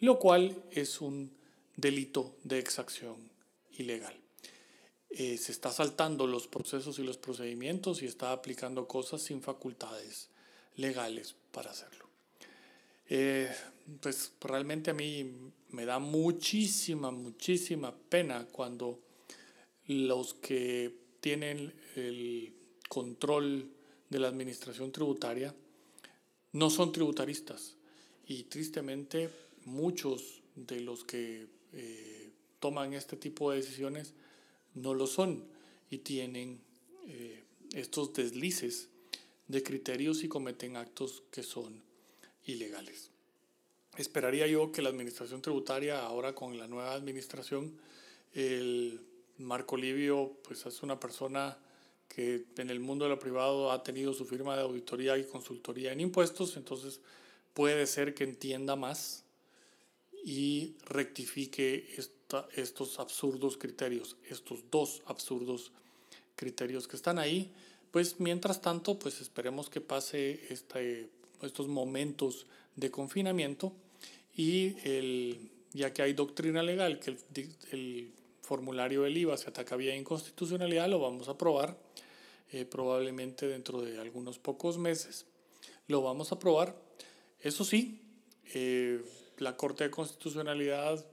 lo 0.00 0.18
cual 0.18 0.62
es 0.70 1.00
un 1.00 1.32
delito 1.76 2.36
de 2.42 2.58
exacción 2.58 3.30
ilegal. 3.78 4.14
Eh, 5.10 5.36
se 5.36 5.52
está 5.52 5.70
saltando 5.70 6.26
los 6.26 6.48
procesos 6.48 6.98
y 6.98 7.02
los 7.02 7.18
procedimientos 7.18 8.02
y 8.02 8.06
está 8.06 8.32
aplicando 8.32 8.88
cosas 8.88 9.22
sin 9.22 9.42
facultades 9.42 10.30
legales 10.76 11.34
para 11.52 11.70
hacerlo. 11.70 12.01
Eh, 13.14 13.46
pues 14.00 14.32
realmente 14.40 14.90
a 14.90 14.94
mí 14.94 15.30
me 15.68 15.84
da 15.84 15.98
muchísima, 15.98 17.10
muchísima 17.10 17.94
pena 17.94 18.46
cuando 18.50 19.00
los 19.86 20.32
que 20.32 20.96
tienen 21.20 21.74
el 21.94 22.54
control 22.88 23.70
de 24.08 24.18
la 24.18 24.28
administración 24.28 24.92
tributaria 24.92 25.54
no 26.52 26.70
son 26.70 26.90
tributaristas. 26.90 27.76
Y 28.26 28.44
tristemente 28.44 29.28
muchos 29.66 30.40
de 30.56 30.80
los 30.80 31.04
que 31.04 31.48
eh, 31.74 32.30
toman 32.60 32.94
este 32.94 33.18
tipo 33.18 33.50
de 33.50 33.58
decisiones 33.58 34.14
no 34.72 34.94
lo 34.94 35.06
son 35.06 35.44
y 35.90 35.98
tienen 35.98 36.62
eh, 37.08 37.44
estos 37.74 38.14
deslices 38.14 38.88
de 39.48 39.62
criterios 39.62 40.24
y 40.24 40.28
cometen 40.28 40.78
actos 40.78 41.24
que 41.30 41.42
son 41.42 41.91
ilegales. 42.44 43.10
Esperaría 43.96 44.46
yo 44.46 44.72
que 44.72 44.82
la 44.82 44.88
administración 44.88 45.42
tributaria, 45.42 46.00
ahora 46.00 46.34
con 46.34 46.58
la 46.58 46.66
nueva 46.66 46.94
administración, 46.94 47.78
el 48.34 49.00
Marco 49.38 49.76
Livio, 49.76 50.38
pues 50.42 50.64
es 50.64 50.82
una 50.82 50.98
persona 50.98 51.58
que 52.08 52.44
en 52.56 52.70
el 52.70 52.80
mundo 52.80 53.04
de 53.04 53.10
lo 53.10 53.18
privado 53.18 53.72
ha 53.72 53.82
tenido 53.82 54.12
su 54.12 54.24
firma 54.24 54.56
de 54.56 54.62
auditoría 54.62 55.16
y 55.16 55.24
consultoría 55.24 55.92
en 55.92 56.00
impuestos, 56.00 56.56
entonces 56.56 57.00
puede 57.54 57.86
ser 57.86 58.14
que 58.14 58.24
entienda 58.24 58.76
más 58.76 59.24
y 60.24 60.76
rectifique 60.86 61.88
estos 62.54 62.98
absurdos 62.98 63.56
criterios, 63.56 64.16
estos 64.28 64.70
dos 64.70 65.02
absurdos 65.06 65.72
criterios 66.36 66.86
que 66.86 66.96
están 66.96 67.18
ahí. 67.18 67.52
Pues 67.90 68.20
mientras 68.20 68.60
tanto, 68.62 68.98
pues 68.98 69.20
esperemos 69.20 69.68
que 69.68 69.80
pase 69.80 70.46
este, 70.48 71.10
estos 71.46 71.68
momentos 71.68 72.46
de 72.76 72.90
confinamiento 72.90 73.72
y 74.34 74.76
el, 74.88 75.50
ya 75.72 75.92
que 75.92 76.02
hay 76.02 76.12
doctrina 76.12 76.62
legal 76.62 76.98
que 76.98 77.16
el, 77.70 78.12
formulario 78.42 79.02
del 79.02 79.16
IVA 79.16 79.36
se 79.36 79.48
ataca 79.48 79.76
vía 79.76 79.96
inconstitucionalidad, 79.96 80.88
lo 80.88 80.98
vamos 80.98 81.28
a 81.28 81.32
aprobar 81.32 81.78
eh, 82.50 82.66
probablemente 82.66 83.46
dentro 83.46 83.80
de 83.80 83.98
algunos 84.00 84.38
pocos 84.38 84.78
meses. 84.78 85.26
Lo 85.86 86.02
vamos 86.02 86.32
a 86.32 86.34
aprobar. 86.34 86.76
Eso 87.40 87.64
sí, 87.64 88.02
eh, 88.52 89.00
la 89.38 89.56
Corte 89.56 89.84
de 89.84 89.90
Constitucionalidad 89.90 91.06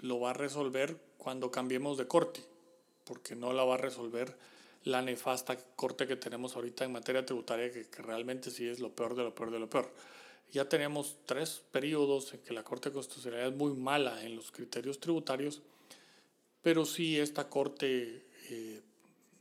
lo 0.00 0.20
va 0.20 0.30
a 0.30 0.34
resolver 0.34 1.00
cuando 1.16 1.50
cambiemos 1.50 1.98
de 1.98 2.06
corte, 2.06 2.40
porque 3.04 3.34
no 3.34 3.52
la 3.52 3.64
va 3.64 3.74
a 3.74 3.78
resolver 3.78 4.36
la 4.86 5.02
nefasta 5.02 5.56
corte 5.74 6.06
que 6.06 6.14
tenemos 6.14 6.54
ahorita 6.54 6.84
en 6.84 6.92
materia 6.92 7.26
tributaria, 7.26 7.72
que, 7.72 7.84
realmente 8.02 8.52
sí 8.52 8.68
es 8.68 8.78
lo 8.78 8.94
peor 8.94 9.16
de 9.16 9.24
lo 9.24 9.34
peor 9.34 9.50
de 9.50 9.58
lo 9.58 9.68
peor. 9.68 9.92
Ya 10.52 10.68
tenemos 10.68 11.16
tres 11.26 11.60
periodos 11.72 12.32
en 12.34 12.40
que 12.40 12.54
la 12.54 12.62
Corte 12.62 12.92
Constitucional 12.92 13.52
es 13.52 13.56
muy 13.56 13.72
mala 13.72 14.22
en 14.22 14.36
los 14.36 14.52
criterios 14.52 15.00
tributarios, 15.00 15.60
pero 16.62 16.84
sí 16.84 17.18
esta 17.18 17.48
Corte 17.48 18.26
eh, 18.48 18.80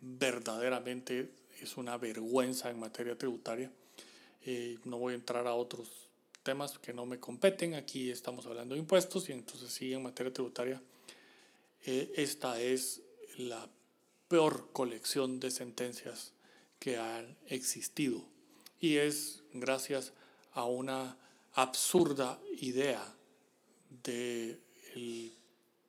verdaderamente 0.01 1.29
es 1.61 1.77
una 1.77 1.95
vergüenza 1.97 2.71
en 2.71 2.79
materia 2.79 3.15
tributaria. 3.15 3.71
Eh, 4.47 4.79
no 4.85 4.97
voy 4.97 5.13
a 5.13 5.17
entrar 5.17 5.45
a 5.45 5.53
otros 5.53 6.09
temas 6.41 6.79
que 6.79 6.91
no 6.91 7.05
me 7.05 7.19
competen. 7.19 7.75
Aquí 7.75 8.09
estamos 8.09 8.47
hablando 8.47 8.73
de 8.73 8.81
impuestos 8.81 9.29
y 9.29 9.33
entonces 9.33 9.71
sí, 9.71 9.93
en 9.93 10.01
materia 10.01 10.33
tributaria, 10.33 10.81
eh, 11.85 12.11
esta 12.15 12.59
es 12.59 13.03
la 13.37 13.69
peor 14.27 14.69
colección 14.73 15.39
de 15.39 15.51
sentencias 15.51 16.33
que 16.79 16.97
han 16.97 17.37
existido. 17.47 18.23
Y 18.79 18.97
es 18.97 19.43
gracias 19.53 20.13
a 20.53 20.65
una 20.65 21.17
absurda 21.53 22.39
idea 22.59 23.15
del 24.03 25.31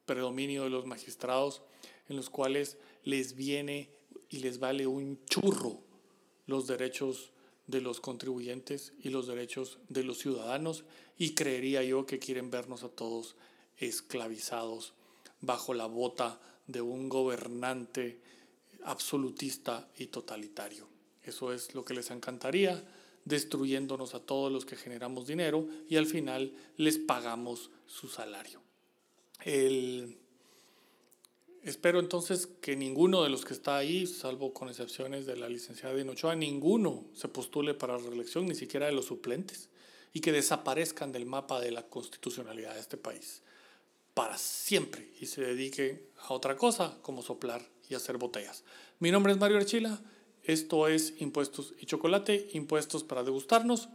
predominio 0.05 0.65
de 0.65 0.71
los 0.71 0.87
magistrados 0.87 1.63
en 2.09 2.17
los 2.17 2.31
cuales 2.31 2.79
les 3.03 3.35
viene 3.35 3.91
y 4.29 4.39
les 4.39 4.59
vale 4.59 4.87
un 4.87 5.25
churro 5.27 5.81
los 6.47 6.67
derechos 6.67 7.33
de 7.67 7.81
los 7.81 8.01
contribuyentes 8.01 8.93
y 9.03 9.11
los 9.11 9.27
derechos 9.27 9.79
de 9.89 10.05
los 10.05 10.19
ciudadanos 10.19 10.85
y 11.19 11.35
creería 11.35 11.83
yo 11.83 12.07
que 12.07 12.19
quieren 12.19 12.51
vernos 12.51 12.85
a 12.85 12.89
todos 12.89 13.37
esclavizados 13.79 14.95
bajo 15.41 15.75
la 15.75 15.87
bota 15.87 16.41
de 16.67 16.81
un 16.81 17.09
gobernante 17.09 18.21
absolutista 18.87 19.89
y 19.99 20.07
totalitario. 20.07 20.89
Eso 21.23 21.53
es 21.53 21.75
lo 21.75 21.85
que 21.85 21.95
les 21.95 22.11
encantaría, 22.11 22.83
destruyéndonos 23.25 24.15
a 24.15 24.21
todos 24.21 24.51
los 24.53 24.65
que 24.65 24.77
generamos 24.77 25.27
dinero 25.27 25.67
y 25.89 25.97
al 25.97 26.07
final 26.07 26.53
les 26.77 26.99
pagamos 26.99 27.71
su 27.87 28.09
salario. 28.09 28.63
Espero 31.63 31.99
entonces 31.99 32.47
que 32.47 32.77
ninguno 32.77 33.25
de 33.25 33.29
los 33.29 33.45
que 33.45 33.53
está 33.53 33.77
ahí, 33.77 34.07
salvo 34.07 34.55
con 34.55 34.69
excepciones 34.69 35.27
de 35.27 35.37
la 35.37 35.49
licenciada 35.49 35.97
Dinochoa, 35.97 36.37
ninguno 36.37 37.07
se 37.13 37.27
postule 37.27 37.75
para 37.75 37.99
reelección, 37.99 38.47
ni 38.47 38.55
siquiera 38.55 38.87
de 38.87 38.93
los 38.93 39.07
suplentes, 39.07 39.69
y 40.13 40.21
que 40.21 40.31
desaparezcan 40.31 41.11
del 41.11 41.27
mapa 41.27 41.61
de 41.61 41.73
la 41.73 41.83
constitucionalidad 41.89 42.75
de 42.75 42.81
este 42.81 42.97
país 42.97 43.43
para 44.15 44.39
siempre 44.39 45.11
y 45.21 45.27
se 45.27 45.43
dedique 45.43 46.09
a 46.23 46.33
otra 46.33 46.57
cosa 46.57 46.97
como 47.03 47.21
soplar 47.21 47.69
y 47.89 47.95
hacer 47.95 48.19
botellas. 48.19 48.65
Mi 48.99 49.11
nombre 49.11 49.33
es 49.33 49.39
Mario 49.39 49.59
Archila, 49.59 50.01
esto 50.45 50.89
es 50.89 51.15
Impuestos 51.19 51.75
y 51.81 51.87
Chocolate, 51.87 52.49
impuestos 52.53 53.05
para 53.05 53.23
degustarnos 53.23 53.89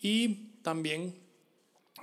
y 0.01 0.35
también 0.61 1.24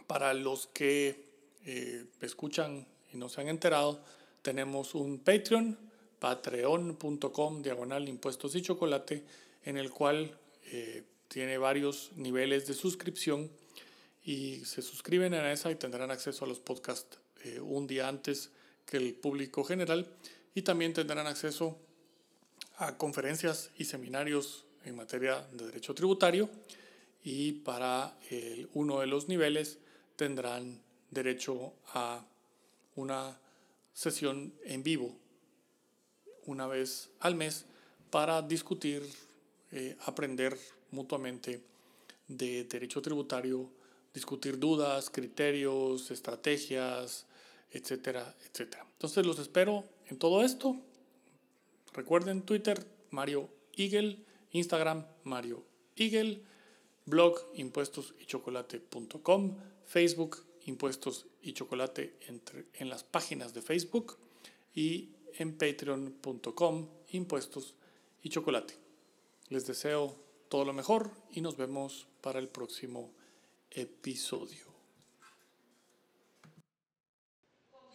para 0.07 0.35
los 0.35 0.66
que 0.68 1.24
eh, 1.64 2.07
escuchan 2.20 2.87
y 3.12 3.16
no 3.16 3.28
se 3.28 3.40
han 3.40 3.48
enterado, 3.48 4.02
tenemos 4.42 4.94
un 4.94 5.18
Patreon, 5.18 5.78
patreon.com, 6.18 7.62
diagonal 7.62 8.09
impuestos 8.09 8.55
y 8.55 8.62
chocolate, 8.62 9.24
en 9.64 9.76
el 9.76 9.90
cual 9.90 10.37
eh, 10.66 11.05
tiene 11.28 11.59
varios 11.59 12.11
niveles 12.16 12.66
de 12.66 12.74
suscripción 12.74 13.50
y 14.24 14.64
se 14.64 14.83
suscriben 14.83 15.35
a 15.35 15.52
esa 15.52 15.70
y 15.70 15.76
tendrán 15.76 16.11
acceso 16.11 16.44
a 16.44 16.48
los 16.48 16.59
podcasts 16.59 17.18
eh, 17.44 17.61
un 17.61 17.87
día 17.87 18.09
antes 18.09 18.50
que 18.87 18.96
el 18.96 19.14
público 19.14 19.64
general 19.64 20.07
y 20.55 20.62
también 20.62 20.92
tendrán 20.92 21.26
acceso 21.26 21.78
a 22.76 22.96
conferencias 22.96 23.70
y 23.78 23.85
seminarios 23.85 24.64
en 24.85 24.96
materia 24.96 25.46
de 25.52 25.66
derecho 25.66 25.94
tributario 25.94 26.48
y 27.24 27.52
para 27.52 28.16
uno 28.74 29.00
de 29.00 29.07
los 29.07 29.28
niveles 29.28 29.78
tendrán 30.16 30.81
derecho 31.11 31.75
a 31.94 32.25
una 32.96 33.38
sesión 33.92 34.55
en 34.64 34.83
vivo 34.83 35.16
una 36.46 36.66
vez 36.66 37.11
al 37.20 37.35
mes 37.35 37.66
para 38.11 38.42
discutir, 38.42 39.03
eh, 39.70 39.96
aprender 40.07 40.59
mutuamente 40.90 41.62
de 42.29 42.64
derecho 42.64 43.01
tributario, 43.01 43.70
discutir 44.12 44.59
dudas, 44.59 45.11
criterios, 45.11 46.11
estrategias, 46.11 47.27
etcétera, 47.70 48.35
etcétera. 48.44 48.85
Entonces 48.92 49.25
los 49.25 49.38
espero 49.38 49.85
en 50.09 50.18
todo 50.18 50.42
esto. 50.42 50.77
Recuerden 51.92 52.42
Twitter, 52.42 52.87
Mario 53.11 53.48
Eagle, 53.77 54.18
Instagram, 54.51 55.07
Mario 55.25 55.64
Eagle 55.96 56.42
blog 57.06 57.38
impuestosychocolate.com, 57.54 59.56
Facebook 59.86 60.44
Impuestos 60.66 61.26
y 61.42 61.54
Chocolate 61.54 62.18
entre, 62.28 62.66
en 62.74 62.88
las 62.88 63.02
páginas 63.02 63.52
de 63.52 63.62
Facebook 63.62 64.16
y 64.74 65.10
en 65.34 65.56
patreon.com 65.56 66.88
Impuestos 67.10 67.74
y 68.22 68.28
Chocolate. 68.28 68.74
Les 69.48 69.66
deseo 69.66 70.16
todo 70.48 70.64
lo 70.64 70.72
mejor 70.72 71.10
y 71.32 71.40
nos 71.40 71.56
vemos 71.56 72.06
para 72.20 72.38
el 72.38 72.48
próximo 72.48 73.10
episodio. 73.70 74.70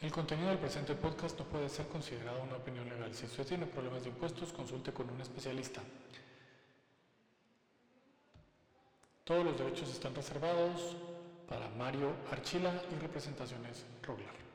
El 0.01 0.11
contenido 0.11 0.49
del 0.49 0.59
presente 0.59 0.93
podcast 0.93 1.39
no 1.39 1.45
puede 1.45 1.69
ser 1.69 1.87
considerado 1.87 2.43
una 2.43 2.57
opinión 2.57 2.87
legal. 2.87 3.13
Si 3.15 3.25
usted 3.25 3.47
tiene 3.47 3.65
problemas 3.65 4.03
de 4.03 4.09
impuestos, 4.09 4.53
consulte 4.53 4.93
con 4.93 5.09
un 5.09 5.21
especialista. 5.21 5.81
Todos 9.27 9.43
los 9.43 9.57
derechos 9.57 9.89
están 9.89 10.15
reservados 10.15 10.95
para 11.49 11.67
Mario 11.77 12.13
Archila 12.31 12.81
y 12.89 13.01
representaciones 13.01 13.85
Roglar. 14.01 14.46